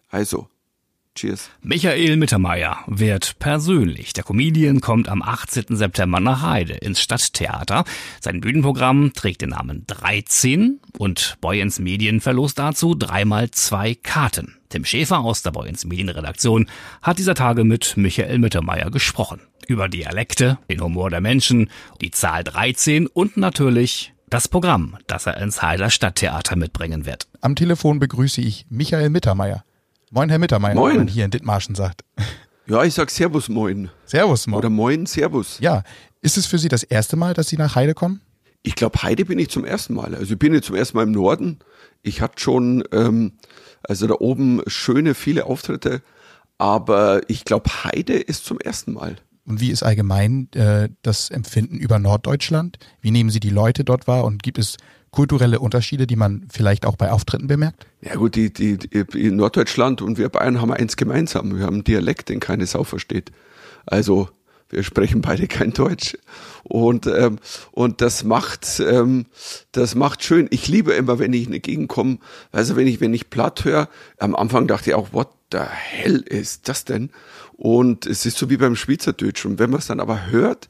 Also, 0.10 0.48
Cheers. 1.16 1.50
Michael 1.62 2.18
Mittermeier 2.18 2.80
wird 2.88 3.40
persönlich. 3.40 4.12
Der 4.12 4.26
Comedian 4.26 4.82
kommt 4.82 5.08
am 5.08 5.22
18. 5.22 5.66
September 5.70 6.20
nach 6.20 6.42
Heide 6.42 6.74
ins 6.74 7.00
Stadttheater. 7.00 7.86
Sein 8.20 8.42
Bühnenprogramm 8.42 9.14
trägt 9.14 9.42
den 9.42 9.52
Namen 9.52 9.86
13 9.88 10.82
und 10.98 11.38
Boyens 11.40 11.80
Medien 11.80 12.20
verlost 12.20 12.60
dazu 12.60 12.96
dreimal 12.96 13.50
zwei 13.52 13.96
Karten. 13.96 14.58
Tim 14.68 14.84
Schäfer 14.84 15.20
aus 15.20 15.42
der 15.42 15.52
Boyens 15.52 15.86
Medienredaktion 15.86 16.68
hat 17.02 17.18
dieser 17.18 17.36
Tage 17.36 17.64
mit 17.64 17.96
Michael 17.96 18.40
Mittermeier 18.40 18.92
gesprochen. 18.92 19.40
Über 19.68 19.88
Dialekte, 19.88 20.60
den 20.70 20.82
Humor 20.82 21.10
der 21.10 21.22
Menschen, 21.22 21.70
die 22.02 22.12
Zahl 22.12 22.44
13 22.44 23.08
und 23.08 23.38
natürlich 23.38 24.14
das 24.30 24.50
Programm, 24.50 24.98
das 25.08 25.28
er 25.28 25.38
ins 25.38 25.62
Heider 25.62 25.90
Stadttheater 25.90 26.58
mitbringen 26.58 27.06
wird. 27.06 27.28
Am 27.40 27.56
Telefon 27.56 28.00
begrüße 28.00 28.42
ich 28.42 28.66
Michael 28.70 29.10
Mittermeier. 29.10 29.64
Moin, 30.16 30.30
Herr 30.30 30.40
Mittermeier, 30.40 30.76
moin. 30.76 30.96
man 30.96 31.08
hier 31.10 31.26
in 31.26 31.32
Dithmarschen 31.32 31.76
sagt. 31.76 32.06
Ja, 32.68 32.86
ich 32.86 32.94
sag 32.94 33.12
Servus, 33.12 33.50
moin. 33.50 33.90
Servus, 34.06 34.48
moin. 34.48 34.58
Oder 34.60 34.70
moin, 34.70 35.06
Servus. 35.06 35.60
Ja, 35.60 35.84
ist 36.22 36.38
es 36.38 36.46
für 36.46 36.58
Sie 36.58 36.70
das 36.70 36.84
erste 36.84 37.18
Mal, 37.18 37.34
dass 37.34 37.50
Sie 37.50 37.58
nach 37.58 37.76
Heide 37.76 37.94
kommen? 37.94 38.22
Ich 38.64 38.76
glaube, 38.76 39.04
Heide 39.04 39.26
bin 39.26 39.38
ich 39.40 39.50
zum 39.50 39.66
ersten 39.66 39.94
Mal. 39.94 40.16
Also 40.16 40.32
ich 40.32 40.40
bin 40.40 40.54
jetzt 40.54 40.68
zum 40.68 40.78
ersten 40.78 40.96
Mal 40.96 41.04
im 41.04 41.12
Norden. 41.12 41.60
Ich 42.02 42.22
hatte 42.22 42.42
schon, 42.42 42.86
ähm, 42.94 43.34
also 43.84 44.08
da 44.08 44.14
oben 44.18 44.62
schöne, 44.68 45.16
viele 45.16 45.48
Auftritte. 45.48 46.02
aber 46.58 47.30
ich 47.30 47.44
glaube, 47.44 47.70
Heide 47.84 48.14
ist 48.14 48.46
zum 48.46 48.58
ersten 48.62 48.94
Mal. 48.94 49.18
Und 49.46 49.60
wie 49.60 49.70
ist 49.70 49.84
allgemein 49.84 50.48
äh, 50.54 50.88
das 51.02 51.30
Empfinden 51.30 51.76
über 51.78 52.00
Norddeutschland? 52.00 52.80
Wie 53.02 53.12
nehmen 53.12 53.32
Sie 53.32 53.42
die 53.42 53.50
Leute 53.50 53.84
dort 53.84 54.08
wahr 54.08 54.24
und 54.24 54.44
gibt 54.44 54.60
es 54.60 54.78
kulturelle 55.16 55.60
Unterschiede, 55.60 56.06
die 56.06 56.18
man 56.18 56.46
vielleicht 56.52 56.86
auch 56.86 56.98
bei 56.98 57.12
Auftritten 57.12 57.48
bemerkt? 57.48 57.88
Ja 58.02 58.16
gut, 58.16 58.36
die, 58.36 58.52
die, 58.52 58.78
die 58.78 59.32
Norddeutschland 59.32 60.02
und 60.02 60.18
wir 60.18 60.30
Bayern 60.30 60.62
haben 60.62 60.72
eins 60.72 60.98
gemeinsam. 60.98 61.58
Wir 61.58 61.66
haben 61.66 61.76
einen 61.76 61.84
Dialekt, 61.86 62.30
den 62.30 62.40
keine 62.40 62.68
Sau 62.68 62.84
versteht. 62.84 63.32
Also 63.86 64.30
wir 64.70 64.84
sprechen 64.84 65.22
beide 65.22 65.48
kein 65.48 65.72
Deutsch. 65.72 66.18
Und, 66.64 67.08
ähm, 67.08 67.40
und 67.72 68.02
das 68.02 68.24
macht, 68.24 68.80
ähm, 68.80 69.28
das 69.72 69.96
macht 69.96 70.24
schön. 70.24 70.48
Ich 70.52 70.68
liebe 70.68 70.94
immer, 70.94 71.18
wenn 71.18 71.34
ich 71.34 71.44
in 71.44 71.50
eine 71.50 71.60
Gegend 71.62 71.88
komme, 71.88 72.18
also 72.52 72.76
wenn 72.76 72.88
ich, 72.88 73.00
wenn 73.00 73.14
ich 73.14 73.30
platt 73.30 73.64
höre, 73.64 73.88
am 74.18 74.36
Anfang 74.36 74.68
dachte 74.68 74.90
ich 74.90 74.96
auch, 74.96 75.14
what 75.14 75.30
the 75.52 75.60
hell 75.60 76.18
ist 76.18 76.68
das 76.68 76.84
denn? 76.84 77.12
Und 77.54 78.06
es 78.06 78.26
ist 78.26 78.38
so 78.38 78.50
wie 78.50 78.58
beim 78.58 78.76
Schweizerdeutsch. 78.76 79.46
Und 79.46 79.60
wenn 79.60 79.70
man 79.70 79.80
es 79.80 79.88
dann 79.88 80.02
aber 80.02 80.28
hört, 80.28 80.68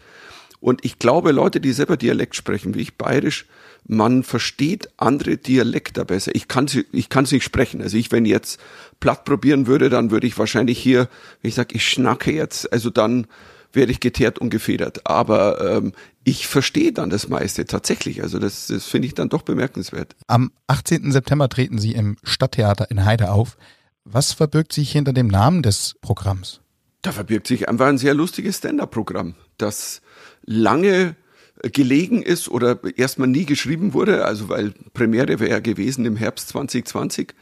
und 0.60 0.84
ich 0.84 1.00
glaube, 1.00 1.32
Leute, 1.32 1.62
die 1.62 1.74
selber 1.74 1.96
Dialekt 1.98 2.36
sprechen, 2.36 2.74
wie 2.76 2.82
ich 2.82 2.98
bayerisch, 2.98 3.46
man 3.88 4.24
versteht 4.24 4.90
andere 4.98 5.38
Dialekte 5.38 6.06
besser. 6.06 6.34
Ich 6.34 6.48
kann 6.48 6.68
sie, 6.68 6.86
ich 6.92 7.10
kann 7.10 7.26
sie 7.26 7.36
nicht 7.36 7.44
sprechen. 7.44 7.82
Also 7.82 7.98
ich, 7.98 8.12
wenn 8.12 8.26
jetzt 8.26 8.60
platt 9.00 9.26
probieren 9.26 9.68
würde, 9.68 9.90
dann 9.90 10.12
würde 10.12 10.28
ich 10.28 10.38
wahrscheinlich 10.38 10.80
hier, 10.80 11.08
wenn 11.42 11.50
ich 11.50 11.56
sage, 11.56 11.76
ich 11.76 11.88
schnacke 11.88 12.32
jetzt, 12.32 12.72
also 12.74 12.90
dann 12.90 13.28
werde 13.74 13.92
ich 13.92 14.00
geteert 14.00 14.40
und 14.40 14.50
gefedert. 14.50 15.06
Aber 15.06 15.78
ähm, 15.78 15.94
ich 16.24 16.48
verstehe 16.48 16.94
dann 16.94 17.10
das 17.10 17.28
meiste 17.28 17.66
tatsächlich. 17.66 18.24
Also 18.24 18.40
das, 18.40 18.68
das 18.68 18.86
finde 18.86 19.08
ich 19.08 19.14
dann 19.14 19.30
doch 19.30 19.44
bemerkenswert. 19.44 20.16
Am 20.28 20.52
18. 20.68 21.12
September 21.12 21.50
treten 21.50 21.78
Sie 21.78 21.92
im 21.92 22.18
Stadttheater 22.24 22.90
in 22.90 23.06
Heide 23.06 23.32
auf. 23.32 23.58
Was 24.06 24.34
verbirgt 24.34 24.74
sich 24.74 24.92
hinter 24.92 25.14
dem 25.14 25.28
Namen 25.28 25.62
des 25.62 25.96
Programms? 26.02 26.62
Da 27.02 27.12
verbirgt 27.12 27.46
sich 27.48 27.70
einfach 27.70 27.88
ein 27.88 28.00
sehr 28.00 28.16
lustiges 28.16 28.58
Stand-up-Programm, 28.58 29.36
das 29.58 30.02
lange 30.44 31.16
gelegen 31.62 32.22
ist 32.22 32.50
oder 32.50 32.80
erstmal 32.98 33.28
nie 33.28 33.46
geschrieben 33.46 33.94
wurde, 33.94 34.26
also 34.26 34.50
weil 34.50 34.74
Premiere 34.94 35.40
wäre 35.40 35.52
ja 35.52 35.60
gewesen 35.60 36.06
im 36.06 36.16
Herbst 36.16 36.50
2020 36.50 37.34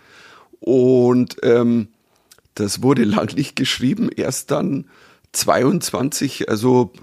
und 0.59 1.37
ähm, 1.43 1.87
das 2.55 2.81
wurde 2.81 3.03
lang 3.05 3.35
nicht 3.35 3.55
geschrieben, 3.55 4.09
erst 4.09 4.51
dann 4.51 4.85
22, 5.31 6.49
also 6.49 6.93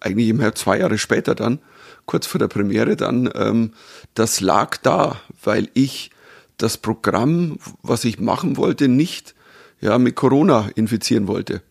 eigentlich 0.00 0.28
im 0.28 0.40
Herbst 0.40 0.64
zwei 0.64 0.78
Jahre 0.78 0.98
später 0.98 1.34
dann, 1.34 1.60
kurz 2.04 2.26
vor 2.26 2.38
der 2.38 2.48
Premiere 2.48 2.96
dann, 2.96 3.30
ähm, 3.34 3.72
das 4.14 4.40
lag 4.40 4.76
da, 4.78 5.20
weil 5.42 5.68
ich 5.74 6.10
das 6.56 6.78
Programm, 6.78 7.58
was 7.82 8.04
ich 8.04 8.18
machen 8.18 8.56
wollte, 8.56 8.88
nicht 8.88 9.34
ja 9.80 9.98
mit 9.98 10.16
Corona 10.16 10.68
infizieren 10.74 11.28
wollte 11.28 11.62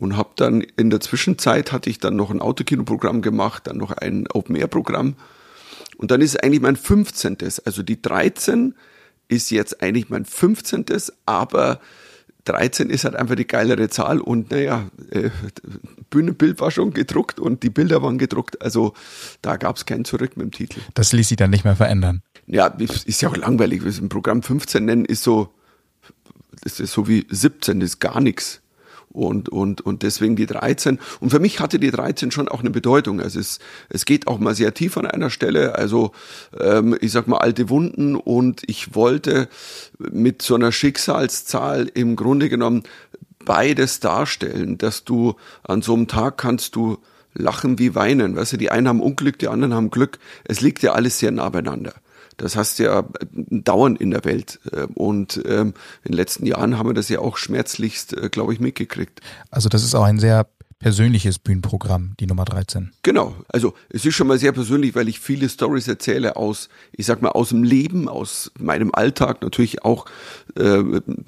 und 0.00 0.16
habe 0.16 0.30
dann 0.34 0.62
in 0.62 0.90
der 0.90 1.00
Zwischenzeit 1.00 1.70
hatte 1.70 1.90
ich 1.90 1.98
dann 1.98 2.16
noch 2.16 2.30
ein 2.30 2.40
Autokinoprogramm 2.40 3.22
gemacht, 3.22 3.66
dann 3.66 3.76
noch 3.76 3.92
ein 3.92 4.26
Open 4.32 4.56
Air 4.56 4.66
Programm 4.66 5.14
und 5.98 6.10
dann 6.10 6.22
ist 6.22 6.30
es 6.30 6.36
eigentlich 6.36 6.62
mein 6.62 6.76
15. 6.76 7.36
Also 7.64 7.82
die 7.82 8.00
13 8.00 8.74
ist 9.28 9.50
jetzt 9.50 9.82
eigentlich 9.82 10.08
mein 10.08 10.24
15. 10.24 10.86
aber 11.26 11.80
13 12.46 12.88
ist 12.88 13.04
halt 13.04 13.14
einfach 13.14 13.34
die 13.34 13.46
geilere 13.46 13.90
Zahl 13.90 14.20
und 14.20 14.50
naja, 14.50 14.88
äh, 15.10 15.28
Bühnenbild 16.08 16.58
war 16.58 16.70
schon 16.70 16.94
gedruckt 16.94 17.38
und 17.38 17.62
die 17.62 17.68
Bilder 17.68 18.02
waren 18.02 18.16
gedruckt, 18.16 18.62
also 18.62 18.94
da 19.42 19.58
gab 19.58 19.76
es 19.76 19.84
kein 19.84 20.06
Zurück 20.06 20.38
mit 20.38 20.46
dem 20.46 20.50
Titel. 20.50 20.80
Das 20.94 21.12
ließ 21.12 21.28
sich 21.28 21.36
dann 21.36 21.50
nicht 21.50 21.64
mehr 21.64 21.76
verändern. 21.76 22.22
Ja, 22.46 22.66
ist 22.66 23.20
ja 23.20 23.28
auch 23.28 23.36
langweilig, 23.36 23.84
wir 23.84 23.92
ein 23.92 24.08
Programm 24.08 24.42
15 24.42 24.82
nennen, 24.82 25.04
ist 25.04 25.22
so, 25.22 25.52
das 26.62 26.80
ist 26.80 26.92
so 26.92 27.06
wie 27.06 27.26
17, 27.28 27.78
das 27.80 27.90
ist 27.90 28.00
gar 28.00 28.22
nichts 28.22 28.59
und, 29.12 29.48
und, 29.48 29.80
und 29.80 30.02
deswegen 30.02 30.36
die 30.36 30.46
13. 30.46 30.98
Und 31.20 31.30
für 31.30 31.40
mich 31.40 31.60
hatte 31.60 31.78
die 31.78 31.90
13 31.90 32.30
schon 32.30 32.48
auch 32.48 32.60
eine 32.60 32.70
Bedeutung. 32.70 33.20
Also 33.20 33.40
es, 33.40 33.58
es 33.88 34.04
geht 34.04 34.26
auch 34.26 34.38
mal 34.38 34.54
sehr 34.54 34.72
tief 34.74 34.96
an 34.96 35.06
einer 35.06 35.30
Stelle, 35.30 35.74
also 35.74 36.12
ähm, 36.58 36.96
ich 37.00 37.12
sag 37.12 37.26
mal 37.26 37.38
alte 37.38 37.68
Wunden 37.68 38.14
und 38.16 38.62
ich 38.66 38.94
wollte 38.94 39.48
mit 39.98 40.42
so 40.42 40.54
einer 40.54 40.72
Schicksalszahl 40.72 41.90
im 41.92 42.16
Grunde 42.16 42.48
genommen 42.48 42.84
beides 43.44 44.00
darstellen, 44.00 44.78
dass 44.78 45.04
du 45.04 45.34
an 45.62 45.82
so 45.82 45.94
einem 45.94 46.06
Tag 46.06 46.38
kannst 46.38 46.76
du 46.76 46.98
lachen 47.34 47.78
wie 47.78 47.94
weinen. 47.94 48.36
Weißt 48.36 48.52
du, 48.52 48.56
die 48.56 48.70
einen 48.70 48.88
haben 48.88 49.00
Unglück, 49.00 49.38
die 49.38 49.48
anderen 49.48 49.74
haben 49.74 49.90
Glück. 49.90 50.18
Es 50.44 50.60
liegt 50.60 50.82
ja 50.82 50.92
alles 50.92 51.18
sehr 51.18 51.30
nah 51.30 51.48
beieinander. 51.48 51.94
Das 52.40 52.56
hast 52.56 52.78
du 52.78 52.84
ja 52.84 53.04
dauernd 53.34 54.00
in 54.00 54.10
der 54.10 54.24
Welt. 54.24 54.60
Und 54.94 55.40
ähm, 55.44 55.74
in 56.04 56.12
den 56.12 56.16
letzten 56.16 56.46
Jahren 56.46 56.78
haben 56.78 56.88
wir 56.88 56.94
das 56.94 57.08
ja 57.08 57.18
auch 57.18 57.36
schmerzlichst, 57.36 58.16
äh, 58.16 58.28
glaube 58.30 58.54
ich, 58.54 58.60
mitgekriegt. 58.60 59.20
Also 59.50 59.68
das 59.68 59.84
ist 59.84 59.94
auch 59.94 60.04
ein 60.04 60.18
sehr 60.18 60.46
persönliches 60.78 61.38
Bühnenprogramm, 61.38 62.14
die 62.18 62.26
Nummer 62.26 62.46
13. 62.46 62.92
Genau. 63.02 63.36
Also 63.48 63.74
es 63.90 64.06
ist 64.06 64.14
schon 64.14 64.26
mal 64.26 64.38
sehr 64.38 64.52
persönlich, 64.52 64.94
weil 64.94 65.08
ich 65.08 65.20
viele 65.20 65.50
Stories 65.50 65.86
erzähle 65.86 66.36
aus, 66.36 66.70
ich 66.92 67.04
sag 67.04 67.20
mal, 67.20 67.28
aus 67.28 67.50
dem 67.50 67.62
Leben, 67.62 68.08
aus 68.08 68.50
meinem 68.58 68.90
Alltag, 68.94 69.42
natürlich 69.42 69.84
auch 69.84 70.06
äh, 70.56 70.82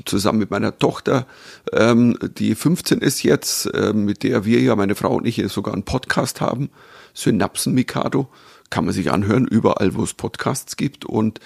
zusammen 0.06 0.38
mit 0.38 0.50
meiner 0.50 0.78
Tochter, 0.78 1.26
ähm, 1.72 2.16
die 2.38 2.54
15 2.54 3.00
ist 3.00 3.22
jetzt, 3.22 3.66
äh, 3.74 3.92
mit 3.92 4.22
der 4.22 4.46
wir 4.46 4.60
ja, 4.60 4.74
meine 4.74 4.94
Frau 4.94 5.16
und 5.16 5.26
ich, 5.26 5.42
sogar 5.52 5.74
einen 5.74 5.84
Podcast 5.84 6.40
haben, 6.40 6.70
Synapsen 7.12 7.74
Mikado 7.74 8.30
kann 8.72 8.86
man 8.86 8.94
sich 8.94 9.12
anhören, 9.12 9.46
überall, 9.46 9.94
wo 9.94 10.02
es 10.02 10.14
Podcasts 10.14 10.76
gibt. 10.76 11.04
Und 11.04 11.38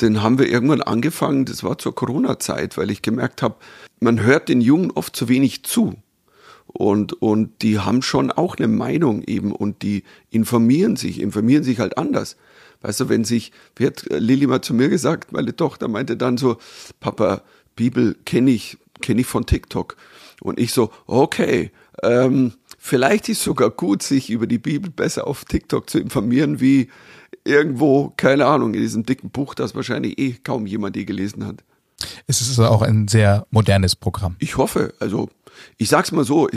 den 0.00 0.22
haben 0.22 0.38
wir 0.38 0.46
irgendwann 0.46 0.82
angefangen, 0.82 1.46
das 1.46 1.64
war 1.64 1.78
zur 1.78 1.94
Corona-Zeit, 1.94 2.76
weil 2.76 2.90
ich 2.90 3.02
gemerkt 3.02 3.42
habe, 3.42 3.56
man 3.98 4.20
hört 4.20 4.48
den 4.48 4.60
Jungen 4.60 4.90
oft 4.92 5.16
zu 5.16 5.28
wenig 5.28 5.64
zu. 5.64 5.94
Und, 6.66 7.14
und 7.22 7.62
die 7.62 7.78
haben 7.78 8.02
schon 8.02 8.30
auch 8.30 8.56
eine 8.56 8.68
Meinung 8.68 9.22
eben 9.22 9.52
und 9.52 9.82
die 9.82 10.04
informieren 10.30 10.96
sich, 10.96 11.20
informieren 11.20 11.64
sich 11.64 11.78
halt 11.78 11.96
anders. 11.96 12.36
Weißt 12.82 13.00
du, 13.00 13.08
wenn 13.08 13.24
sich, 13.24 13.52
wie 13.76 13.86
hat 13.86 14.04
Lilly 14.10 14.46
mal 14.46 14.60
zu 14.60 14.74
mir 14.74 14.90
gesagt, 14.90 15.32
meine 15.32 15.56
Tochter 15.56 15.88
meinte 15.88 16.16
dann 16.16 16.36
so, 16.36 16.58
Papa, 17.00 17.42
Bibel 17.74 18.16
kenne 18.26 18.50
ich, 18.50 18.76
kenne 19.00 19.22
ich 19.22 19.26
von 19.26 19.46
TikTok. 19.46 19.96
Und 20.42 20.58
ich 20.58 20.72
so, 20.72 20.90
okay, 21.06 21.70
ähm, 22.02 22.52
Vielleicht 22.86 23.30
ist 23.30 23.42
sogar 23.42 23.70
gut, 23.70 24.02
sich 24.02 24.28
über 24.28 24.46
die 24.46 24.58
Bibel 24.58 24.90
besser 24.90 25.26
auf 25.26 25.46
TikTok 25.46 25.88
zu 25.88 25.98
informieren, 25.98 26.60
wie 26.60 26.90
irgendwo, 27.42 28.12
keine 28.14 28.44
Ahnung, 28.44 28.74
in 28.74 28.80
diesem 28.80 29.06
dicken 29.06 29.30
Buch, 29.30 29.54
das 29.54 29.74
wahrscheinlich 29.74 30.18
eh 30.18 30.32
kaum 30.44 30.66
jemand 30.66 30.94
je 30.94 31.06
gelesen 31.06 31.46
hat. 31.46 31.64
Es 32.26 32.42
ist 32.42 32.58
auch 32.58 32.82
ein 32.82 33.08
sehr 33.08 33.46
modernes 33.50 33.96
Programm. 33.96 34.36
Ich 34.38 34.58
hoffe, 34.58 34.92
also 35.00 35.30
ich 35.76 35.88
sag's 35.88 36.12
mal 36.12 36.24
so, 36.24 36.48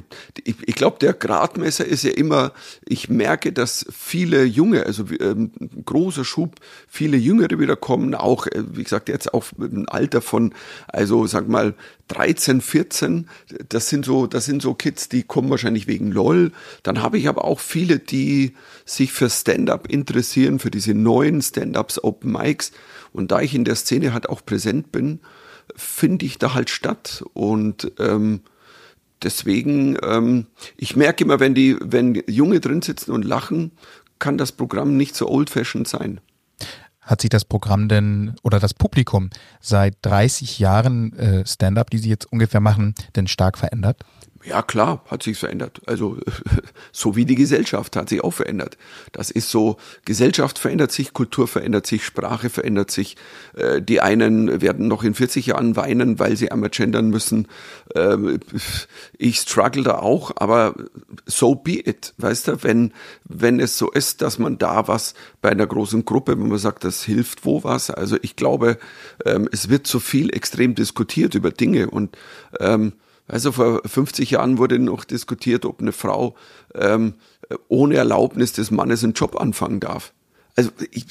ich, 0.44 0.56
ich 0.66 0.76
glaube, 0.76 0.98
der 1.00 1.14
Gradmesser 1.14 1.86
ist 1.86 2.04
ja 2.04 2.12
immer, 2.12 2.54
ich 2.86 3.10
merke, 3.10 3.52
dass 3.52 3.86
viele 3.92 4.44
Junge, 4.44 4.86
also 4.86 5.06
ähm, 5.20 5.52
großer 5.86 6.26
Schub, 6.26 6.56
viele 6.88 7.18
Jüngere 7.18 7.60
wieder 7.60 7.76
kommen, 7.76 8.16
auch, 8.16 8.48
äh, 8.48 8.64
wie 8.74 8.84
gesagt, 8.84 9.10
jetzt 9.10 9.34
auch 9.34 9.46
mit 9.58 9.72
einem 9.72 9.86
Alter 9.88 10.22
von, 10.22 10.54
also 10.88 11.26
sag 11.28 11.48
mal, 11.48 11.76
13, 12.08 12.62
14, 12.62 13.28
das 13.70 13.90
sind 13.90 14.06
so, 14.06 14.28
das 14.28 14.46
sind 14.46 14.62
so 14.62 14.74
Kids, 14.74 15.10
die 15.10 15.24
kommen 15.24 15.50
wahrscheinlich 15.50 15.88
wegen 15.88 16.12
LOL. 16.12 16.52
Dann 16.84 17.02
habe 17.02 17.18
ich 17.18 17.28
aber 17.28 17.44
auch 17.44 17.60
viele, 17.60 18.00
die 18.00 18.56
sich 18.86 19.12
für 19.12 19.30
Stand-up 19.30 19.90
interessieren, 19.90 20.60
für 20.60 20.72
diese 20.72 20.94
neuen 20.94 21.42
Stand-ups, 21.42 22.04
Open 22.04 22.32
Mics. 22.32 22.72
Und 23.12 23.32
da 23.32 23.42
ich 23.42 23.54
in 23.54 23.66
der 23.66 23.76
Szene 23.76 24.14
halt 24.14 24.30
auch 24.30 24.46
präsent 24.46 24.92
bin, 24.92 25.20
finde 25.76 26.26
ich 26.26 26.38
da 26.38 26.54
halt 26.54 26.70
statt. 26.70 27.24
Und 27.34 27.92
ähm, 28.00 28.42
deswegen, 29.24 29.98
ähm, 30.04 30.48
ich 30.78 30.96
merke 30.96 31.24
immer, 31.24 31.40
wenn 31.40 31.54
die, 31.54 31.78
wenn 31.80 32.22
Junge 32.28 32.60
drin 32.60 32.82
sitzen 32.82 33.12
und 33.12 33.24
lachen, 33.24 33.72
kann 34.20 34.38
das 34.38 34.52
Programm 34.52 34.98
nicht 34.98 35.16
so 35.16 35.28
old-fashioned 35.30 35.88
sein. 35.88 36.20
Hat 37.02 37.22
sich 37.22 37.30
das 37.30 37.46
Programm 37.46 37.88
denn 37.88 38.36
oder 38.44 38.60
das 38.60 38.74
Publikum 38.74 39.30
seit 39.62 39.96
30 40.02 40.60
Jahren 40.60 41.14
äh, 41.14 41.46
Stand-up, 41.46 41.90
die 41.90 42.00
Sie 42.00 42.10
jetzt 42.10 42.32
ungefähr 42.32 42.60
machen, 42.60 42.96
denn 43.16 43.28
stark 43.28 43.58
verändert? 43.58 44.04
Ja, 44.48 44.62
klar, 44.62 45.04
hat 45.08 45.24
sich 45.24 45.38
verändert. 45.38 45.82
Also 45.88 46.18
so 46.94 47.16
wie 47.18 47.26
die 47.26 47.36
Gesellschaft 47.36 47.96
hat 47.98 48.08
sich 48.08 48.24
auch 48.24 48.32
verändert. 48.32 48.78
Das 49.12 49.30
ist 49.30 49.52
so, 49.52 49.78
Gesellschaft 50.06 50.58
verändert 50.58 50.92
sich, 50.92 51.12
Kultur 51.12 51.48
verändert 51.48 51.86
sich, 51.86 52.06
Sprache 52.06 52.50
verändert 52.50 52.90
sich. 52.90 53.18
Äh, 53.56 53.82
die 53.82 54.00
einen 54.00 54.62
werden 54.62 54.88
noch 54.88 55.04
in 55.04 55.16
40 55.16 55.48
Jahren 55.48 55.76
weinen, 55.76 56.18
weil 56.20 56.38
sie 56.38 56.50
einmal 56.50 56.70
gendern 56.70 57.10
müssen. 57.10 57.48
Äh, 57.94 58.40
ich 59.18 59.40
struggle 59.40 59.84
da 59.84 59.96
auch, 59.96 60.32
aber 60.38 60.76
so 61.26 61.56
be 61.56 61.86
it. 61.86 62.14
Weißt 62.18 62.48
du, 62.48 62.64
wenn, 62.64 62.94
wenn 63.26 63.60
es 63.60 63.78
so 63.78 63.92
ist, 63.92 64.22
dass 64.22 64.40
man 64.40 64.58
da 64.58 64.88
was 64.88 65.14
bei 65.42 65.50
einer 65.50 65.68
großen 65.68 66.06
Gruppe, 66.06 66.40
wenn 66.40 66.48
man 66.48 66.58
sagt, 66.58 66.86
das 66.86 67.04
hilft 67.04 67.44
wo 67.44 67.66
was. 67.66 67.92
Also 67.92 68.18
ich 68.22 68.38
glaube, 68.38 68.78
ähm, 69.26 69.50
es 69.52 69.68
wird 69.68 69.88
zu 69.88 70.00
viel 70.00 70.34
extrem 70.34 70.74
diskutiert 70.74 71.36
über 71.36 71.52
Dinge 71.52 71.90
und 71.90 72.18
ähm, 72.62 72.94
also 73.28 73.52
vor 73.52 73.82
50 73.86 74.32
Jahren 74.32 74.58
wurde 74.58 74.80
noch 74.80 75.04
diskutiert, 75.04 75.66
ob 75.66 75.82
eine 75.82 75.92
Frau 75.92 76.36
ähm, 76.76 77.16
ohne 77.68 77.96
Erlaubnis 77.96 78.54
des 78.54 78.72
Mannes 78.72 79.04
einen 79.04 79.14
Job 79.14 79.40
anfangen 79.40 79.80
darf. 79.80 80.14
Also, 80.56 80.72
ich, 80.92 81.06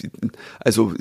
also 0.59 0.94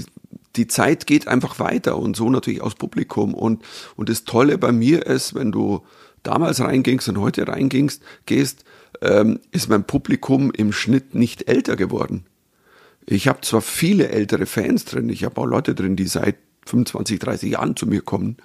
die 0.56 0.68
Zeit 0.68 1.08
geht 1.08 1.28
einfach 1.28 1.60
weiter 1.60 1.98
und 1.98 2.16
so 2.16 2.30
natürlich 2.30 2.62
aus 2.62 2.76
Publikum. 2.76 3.34
Und, 3.34 3.64
und 3.96 4.10
das 4.10 4.26
Tolle 4.26 4.58
bei 4.58 4.72
mir 4.72 5.06
ist, 5.06 5.36
wenn 5.36 5.52
du 5.52 5.82
damals 6.24 6.60
reingingst 6.60 7.10
und 7.10 7.20
heute 7.20 7.48
reingingst, 7.48 8.02
gehst, 8.26 8.64
ähm, 9.02 9.40
ist 9.52 9.70
mein 9.70 9.86
Publikum 9.86 10.52
im 10.52 10.72
Schnitt 10.72 11.16
nicht 11.16 11.48
älter 11.48 11.76
geworden. 11.76 12.26
Ich 13.06 13.28
habe 13.28 13.42
zwar 13.42 13.62
viele 13.62 14.10
ältere 14.10 14.46
Fans 14.46 14.86
drin, 14.86 15.10
ich 15.10 15.24
habe 15.24 15.40
auch 15.40 15.46
Leute 15.46 15.76
drin, 15.76 15.96
die 15.96 16.08
seit 16.08 16.38
25, 16.66 17.20
30 17.20 17.52
Jahren 17.52 17.76
zu 17.76 17.88
mir 17.88 18.02
kommen, 18.02 18.38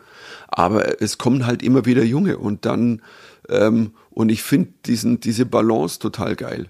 aber 0.49 1.01
es 1.03 1.19
kommen 1.19 1.47
halt 1.47 1.63
immer 1.63 1.87
wieder 1.87 2.05
Junge 2.05 2.39
und 2.39 2.67
dann 2.67 3.03
ähm, 3.49 3.93
und 4.11 4.31
ich 4.31 4.43
finde 4.43 4.71
diesen 4.87 5.21
diese 5.21 5.47
Balance 5.47 5.99
total 5.99 6.37
geil. 6.37 6.69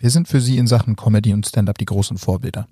Wer 0.00 0.10
sind 0.10 0.28
für 0.28 0.40
Sie 0.40 0.58
in 0.58 0.66
Sachen 0.66 0.96
Comedy 0.96 1.32
und 1.32 1.46
Stand-up 1.46 1.78
die 1.78 1.86
großen 1.86 2.18
Vorbilder? 2.18 2.68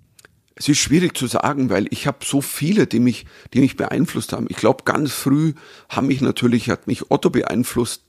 Es 0.55 0.69
ist 0.69 0.79
schwierig 0.79 1.17
zu 1.17 1.27
sagen, 1.27 1.71
weil 1.71 1.87
ich 1.91 2.07
habe 2.07 2.19
so 2.23 2.43
viele, 2.43 2.87
die 2.87 3.01
mich, 3.01 3.25
die 3.55 3.61
mich 3.61 3.77
beeinflusst 3.77 4.35
haben. 4.35 4.47
Ich 4.51 4.59
glaube, 4.59 4.85
ganz 4.85 5.11
früh 5.11 5.55
haben 5.89 6.09
mich 6.09 6.21
natürlich, 6.21 6.69
hat 6.69 6.87
mich 6.87 7.11
Otto 7.11 7.31
beeinflusst, 7.31 8.03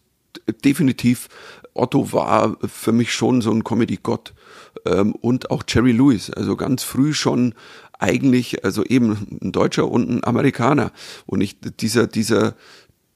definitiv. 0.65 1.29
Otto 1.73 2.11
war 2.11 2.57
für 2.67 2.91
mich 2.91 3.13
schon 3.13 3.41
so 3.41 3.51
ein 3.51 3.63
Comedy-Gott. 3.63 4.33
Ähm, 4.85 5.13
und 5.13 5.49
auch 5.49 5.63
Jerry 5.67 5.93
Lewis, 5.93 6.29
also 6.29 6.57
ganz 6.57 6.83
früh 6.83 7.13
schon 7.13 7.53
eigentlich, 8.01 8.65
also 8.65 8.83
eben 8.83 9.39
ein 9.41 9.51
Deutscher 9.51 9.89
und 9.89 10.09
ein 10.09 10.23
Amerikaner. 10.23 10.91
Und 11.25 11.41
ich, 11.41 11.57
dieser, 11.59 12.07
dieser, 12.07 12.55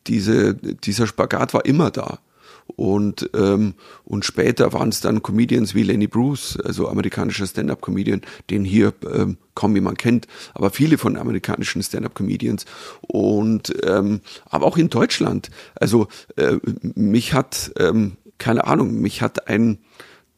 diese, 0.08 0.54
dieser 0.56 1.08
Spagat 1.08 1.54
war 1.54 1.66
immer 1.66 1.92
da. 1.92 2.20
Und, 2.68 3.30
ähm, 3.36 3.76
und 4.04 4.26
später 4.26 4.74
waren 4.74 4.90
es 4.90 5.00
dann 5.00 5.22
Comedians 5.22 5.76
wie 5.76 5.84
Lenny 5.84 6.08
Bruce, 6.08 6.58
also 6.64 6.88
amerikanischer 6.88 7.46
Stand-up-Comedian, 7.46 8.22
den 8.50 8.66
hier 8.66 8.94
ähm, 9.12 9.38
kaum 9.54 9.76
jemand 9.76 10.00
kennt, 10.00 10.28
aber 10.54 10.72
viele 10.72 10.98
von 10.98 11.16
amerikanischen 11.16 11.84
Stand-up-Comedians. 11.84 12.66
Und 13.02 13.74
ähm, 13.84 14.22
aber 14.46 14.66
auch 14.66 14.78
in 14.78 14.90
Deutschland. 14.90 15.52
Also 15.76 16.08
äh, 16.38 16.58
mich 16.82 17.34
hat, 17.34 17.72
ähm, 17.78 18.18
keine 18.40 18.66
Ahnung, 18.66 19.00
mich 19.00 19.22
hat 19.22 19.48
ein 19.48 19.78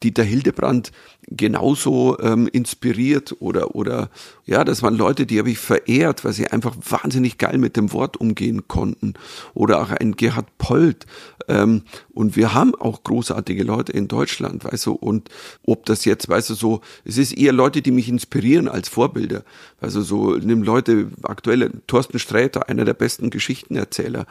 Dieter 0.02 0.22
Hildebrand 0.22 0.92
genauso 1.30 2.18
ähm, 2.20 2.48
inspiriert 2.48 3.36
oder 3.40 3.74
oder 3.74 4.10
ja, 4.48 4.64
das 4.64 4.82
waren 4.82 4.96
Leute, 4.96 5.26
die 5.26 5.38
habe 5.38 5.50
ich 5.50 5.58
verehrt, 5.58 6.24
weil 6.24 6.32
sie 6.32 6.48
einfach 6.48 6.74
wahnsinnig 6.88 7.36
geil 7.36 7.58
mit 7.58 7.76
dem 7.76 7.92
Wort 7.92 8.16
umgehen 8.16 8.66
konnten. 8.66 9.12
Oder 9.52 9.82
auch 9.82 9.90
ein 9.90 10.12
Gerhard 10.16 10.56
Polt. 10.56 11.04
Ähm, 11.48 11.82
und 12.14 12.34
wir 12.34 12.54
haben 12.54 12.74
auch 12.74 13.04
großartige 13.04 13.62
Leute 13.62 13.92
in 13.92 14.08
Deutschland, 14.08 14.64
weißt 14.64 14.86
du, 14.86 14.92
und 14.92 15.28
ob 15.64 15.86
das 15.86 16.04
jetzt, 16.04 16.28
weißt 16.28 16.50
du, 16.50 16.54
so, 16.54 16.80
es 17.04 17.18
ist 17.18 17.32
eher 17.32 17.52
Leute, 17.52 17.82
die 17.82 17.90
mich 17.90 18.08
inspirieren 18.08 18.68
als 18.68 18.88
Vorbilder. 18.88 19.44
Also 19.80 20.02
so, 20.02 20.36
nimm 20.36 20.62
Leute, 20.62 21.08
aktuelle, 21.22 21.70
Thorsten 21.86 22.18
Sträter, 22.18 22.68
einer 22.68 22.84
der 22.84 22.94
besten 22.94 23.30
Geschichtenerzähler, 23.30 24.26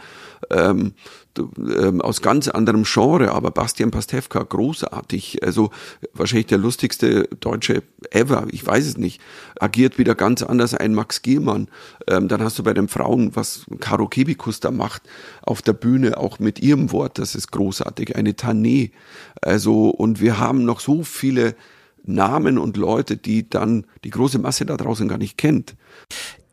ähm, 0.50 0.94
ähm, 1.38 2.02
aus 2.02 2.22
ganz 2.22 2.48
anderem 2.48 2.84
Genre, 2.84 3.32
aber 3.32 3.52
Bastian 3.52 3.92
Pastewka, 3.92 4.44
großartig, 4.44 5.44
also 5.44 5.72
wahrscheinlich 6.14 6.48
der 6.48 6.58
lustigste 6.88 7.28
Deutsche 7.40 7.84
ever, 8.12 8.48
ich 8.52 8.66
weiß 8.66 8.86
es 8.86 8.98
nicht, 8.98 9.22
agiert 9.60 9.98
wieder 9.98 10.16
ganz 10.16 10.42
anders 10.42 10.74
ein 10.74 10.94
Max 10.94 11.22
Giermann. 11.22 11.68
Ähm, 12.08 12.30
dann 12.30 12.42
hast 12.42 12.58
du 12.60 12.64
bei 12.64 12.74
den 12.74 12.88
Frauen, 12.88 13.36
was 13.36 13.66
Caro 13.80 14.08
Kebikus 14.08 14.62
da 14.62 14.72
macht, 14.72 15.02
auf 15.42 15.62
der 15.62 15.74
Bühne, 15.74 16.18
auch 16.18 16.40
mit 16.40 16.60
ihrem 16.60 16.92
Wort, 16.92 17.20
das 17.20 17.36
ist 17.36 17.52
großartig, 17.52 18.16
eine 18.16 18.32
Tané. 18.32 18.92
Also, 19.42 19.90
und 19.90 20.22
wir 20.22 20.40
haben 20.40 20.64
noch 20.64 20.80
so 20.80 21.04
viele 21.04 21.56
Namen 22.06 22.58
und 22.58 22.78
Leute, 22.78 23.18
die 23.18 23.50
dann 23.50 23.86
die 24.06 24.12
große 24.12 24.40
Masse 24.40 24.66
da 24.66 24.78
draußen 24.78 25.10
gar 25.10 25.18
nicht 25.18 25.38
kennt. 25.38 25.76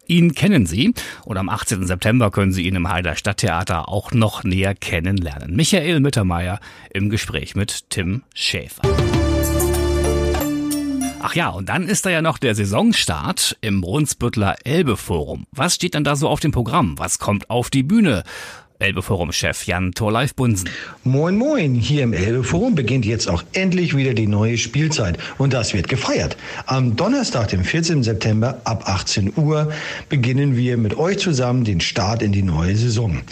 Ihn 0.07 0.35
kennen 0.35 0.67
Sie 0.67 0.93
und 1.25 1.37
am 1.39 1.49
18. 1.49 1.87
September 1.87 2.31
können 2.31 2.53
Sie 2.53 2.67
ihn 2.67 2.75
im 2.75 2.91
Heider 2.91 3.17
Stadttheater 3.17 3.89
auch 3.89 4.13
noch 4.13 4.45
näher 4.45 4.75
kennenlernen. 4.75 5.55
Michael 5.55 6.01
Mittermeier 6.01 6.61
im 6.91 7.09
Gespräch 7.09 7.55
mit 7.55 7.89
Tim 7.89 8.25
Schäfer. 8.35 8.83
Ach 11.27 11.35
ja, 11.35 11.49
und 11.49 11.71
dann 11.71 11.89
ist 11.89 12.05
da 12.05 12.11
ja 12.11 12.21
noch 12.21 12.37
der 12.37 12.55
Saisonstart 12.55 13.57
im 13.63 13.81
Brunsbüttler 13.81 14.57
Elbe 14.65 14.99
Forum. 14.99 15.47
Was 15.53 15.75
steht 15.75 15.95
dann 15.95 16.05
da 16.05 16.17
so 16.17 16.29
auf 16.29 16.39
dem 16.39 16.53
Programm? 16.53 16.99
Was 16.99 17.19
kommt 17.19 17.49
auf 17.49 17.71
die 17.71 17.83
Bühne? 17.83 18.25
Elbe-Forum-Chef 18.81 19.67
Jan 19.67 19.93
Torleif 19.93 20.35
Bunsen. 20.35 20.69
Moin 21.05 21.37
Moin, 21.37 21.77
hier 21.77 22.03
im 22.03 22.13
Elbe-Forum 22.13 22.75
beginnt 22.75 23.07
jetzt 23.07 23.31
auch 23.31 23.45
endlich 23.53 23.97
wieder 23.97 24.15
die 24.15 24.27
neue 24.27 24.59
Spielzeit 24.59 25.17
und 25.39 25.53
das 25.53 25.75
wird 25.75 25.89
gefeiert. 25.89 26.37
Am 26.67 26.97
Donnerstag, 26.97 27.49
dem 27.49 27.63
14. 27.63 28.03
September 28.03 28.61
ab 28.65 28.89
18 28.89 29.35
Uhr 29.37 29.71
beginnen 30.09 30.57
wir 30.57 30.77
mit 30.77 30.99
euch 30.99 31.19
zusammen 31.19 31.63
den 31.63 31.81
Start 31.81 32.21
in 32.21 32.33
die 32.33 32.43
neue 32.43 32.75
Saison. 32.75 33.23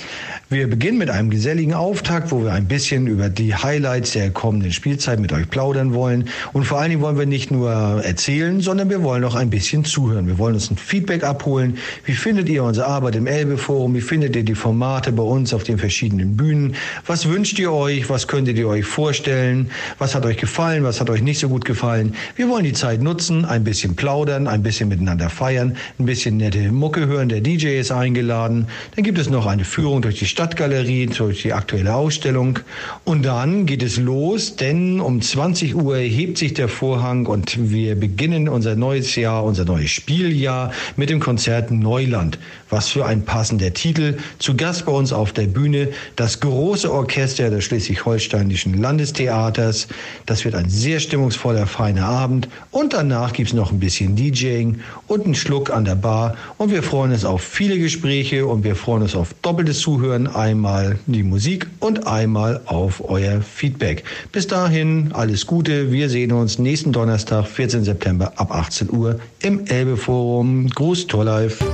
Wir 0.48 0.70
beginnen 0.70 0.98
mit 0.98 1.11
einem 1.11 1.31
geselligen 1.31 1.74
Auftakt, 1.74 2.31
wo 2.31 2.44
wir 2.44 2.52
ein 2.52 2.68
bisschen 2.68 3.09
über 3.09 3.28
die 3.28 3.52
Highlights 3.52 4.12
der 4.12 4.31
kommenden 4.31 4.70
Spielzeit 4.70 5.18
mit 5.18 5.33
euch 5.33 5.50
plaudern 5.50 5.92
wollen 5.92 6.28
und 6.52 6.64
vor 6.64 6.78
allen 6.78 6.90
Dingen 6.90 7.02
wollen 7.02 7.18
wir 7.18 7.26
nicht 7.26 7.50
nur 7.50 7.72
erzählen, 8.05 8.61
sondern 8.61 8.90
wir 8.90 9.02
wollen 9.02 9.24
auch 9.24 9.35
ein 9.35 9.50
bisschen 9.50 9.85
zuhören. 9.85 10.28
Wir 10.28 10.38
wollen 10.38 10.55
uns 10.55 10.70
ein 10.70 10.76
Feedback 10.76 11.24
abholen. 11.24 11.78
Wie 12.05 12.12
findet 12.12 12.48
ihr 12.48 12.62
unsere 12.62 12.87
Arbeit 12.87 13.16
im 13.16 13.26
Elbe-Forum? 13.26 13.94
Wie 13.94 14.00
findet 14.00 14.37
ihr 14.37 14.44
die 14.44 14.55
Formate 14.55 15.11
bei 15.11 15.22
uns? 15.22 15.32
Uns 15.33 15.55
auf 15.55 15.64
den 15.64 15.79
verschiedenen 15.79 16.37
Bühnen. 16.37 16.75
Was 17.07 17.29
wünscht 17.29 17.59
ihr 17.59 17.73
euch? 17.73 18.11
Was 18.11 18.29
könntet 18.29 18.59
ihr 18.59 18.68
euch 18.68 18.85
vorstellen? 18.85 19.71
Was 19.99 20.14
hat 20.14 20.27
euch 20.27 20.37
gefallen? 20.37 20.85
Was 20.85 21.01
hat 21.01 21.09
euch 21.09 21.23
nicht 21.23 21.38
so 21.38 21.49
gut 21.49 21.64
gefallen? 21.64 22.14
Wir 22.37 22.49
wollen 22.49 22.64
die 22.64 22.75
Zeit 22.75 23.01
nutzen, 23.03 23.45
ein 23.45 23.64
bisschen 23.64 23.97
plaudern, 23.97 24.47
ein 24.47 24.62
bisschen 24.62 24.88
miteinander 24.88 25.31
feiern, 25.31 25.77
ein 25.99 26.05
bisschen 26.05 26.37
nette 26.37 26.71
Mucke 26.71 27.07
hören. 27.07 27.29
Der 27.29 27.40
DJ 27.40 27.79
ist 27.81 27.90
eingeladen. 27.90 28.66
Dann 28.95 29.05
gibt 29.05 29.18
es 29.18 29.31
noch 29.31 29.47
eine 29.47 29.64
Führung 29.64 30.03
durch 30.03 30.18
die 30.18 30.27
Stadtgalerie, 30.27 31.07
durch 31.07 31.42
die 31.42 31.53
aktuelle 31.53 31.95
Ausstellung. 31.95 32.59
Und 33.05 33.25
dann 33.25 33.66
geht 33.66 33.83
es 33.83 33.97
los, 33.97 34.57
denn 34.57 35.01
um 35.01 35.21
20 35.21 35.75
Uhr 35.75 35.97
hebt 35.97 36.38
sich 36.38 36.55
der 36.55 36.68
Vorhang 36.68 37.27
und 37.27 37.71
wir 37.71 37.97
beginnen 37.97 38.49
unser 38.49 38.77
neues 38.77 39.16
Jahr, 39.16 39.45
unser 39.45 39.64
neues 39.64 39.90
Spieljahr 39.90 40.73
mit 40.97 41.11
dem 41.11 41.21
Konzert 41.21 41.71
Neuland. 41.71 42.38
Was 42.68 42.88
für 42.88 43.05
ein 43.05 43.25
passender 43.25 43.73
Titel. 43.73 44.18
Zu 44.38 44.57
Gast 44.57 44.87
bei 44.87 44.92
uns 44.92 45.12
auf 45.23 45.33
der 45.33 45.47
Bühne 45.47 45.89
das 46.17 46.41
große 46.41 46.93
Orchester 46.93 47.49
des 47.49 47.65
Schleswig-Holsteinischen 47.65 48.83
Landestheaters. 48.83 49.87
Das 50.27 50.45
wird 50.45 50.57
ein 50.57 50.69
sehr 50.69 50.99
stimmungsvoller, 50.99 51.69
feiner 51.69 52.07
Abend. 52.07 52.49
Und 52.73 52.93
danach 52.93 53.33
gibt 53.33 53.51
es 53.51 53.55
noch 53.55 53.71
ein 53.71 53.79
bisschen 53.79 54.17
DJing 54.17 54.81
und 55.07 55.25
einen 55.25 55.37
Schluck 55.37 55.71
an 55.71 55.85
der 55.85 55.95
Bar. 55.95 56.35
Und 56.59 56.73
wir 56.73 56.83
freuen 56.83 57.13
uns 57.13 57.25
auf 57.25 57.43
viele 57.43 57.79
Gespräche 57.79 58.47
und 58.47 58.65
wir 58.65 58.75
freuen 58.75 59.03
uns 59.03 59.15
auf 59.15 59.33
doppeltes 59.43 59.79
Zuhören. 59.79 60.27
Einmal 60.27 60.99
die 61.07 61.23
Musik 61.23 61.69
und 61.79 62.09
einmal 62.09 62.61
auf 62.67 63.09
euer 63.09 63.41
Feedback. 63.43 64.03
Bis 64.33 64.49
dahin 64.49 65.13
alles 65.13 65.47
Gute. 65.47 65.93
Wir 65.93 66.11
sehen 66.11 66.33
uns 66.33 66.59
nächsten 66.59 66.91
Donnerstag, 66.91 67.47
14. 67.47 67.85
September 67.85 68.33
ab 68.37 68.53
18 68.53 68.91
Uhr 68.91 69.21
im 69.39 69.67
Elbe 69.67 69.97
Forum. 69.97 70.69
Gruß, 70.69 71.07
Torlife. 71.07 71.65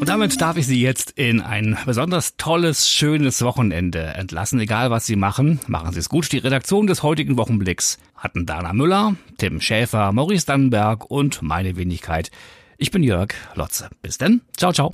Und 0.00 0.08
damit 0.08 0.40
darf 0.40 0.56
ich 0.56 0.66
Sie 0.66 0.80
jetzt 0.80 1.10
in 1.10 1.42
ein 1.42 1.76
besonders 1.84 2.38
tolles, 2.38 2.88
schönes 2.88 3.42
Wochenende 3.42 4.00
entlassen. 4.00 4.58
Egal 4.58 4.90
was 4.90 5.04
Sie 5.04 5.14
machen, 5.14 5.60
machen 5.66 5.92
Sie 5.92 5.98
es 5.98 6.08
gut. 6.08 6.32
Die 6.32 6.38
Redaktion 6.38 6.86
des 6.86 7.02
heutigen 7.02 7.36
Wochenblicks 7.36 7.98
hatten 8.16 8.46
Dana 8.46 8.72
Müller, 8.72 9.14
Tim 9.36 9.60
Schäfer, 9.60 10.10
Maurice 10.12 10.46
Dannenberg 10.46 11.10
und 11.10 11.42
meine 11.42 11.76
Wenigkeit. 11.76 12.30
Ich 12.78 12.90
bin 12.90 13.02
Jörg 13.02 13.34
Lotze. 13.54 13.90
Bis 14.00 14.16
denn. 14.16 14.40
Ciao, 14.56 14.72
ciao. 14.72 14.90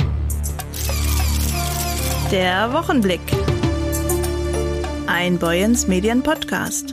Der 2.32 2.72
Wochenblick. 2.72 3.20
Ein 5.06 5.38
Boyens 5.38 5.86
Medien 5.86 6.24
Podcast. 6.24 6.92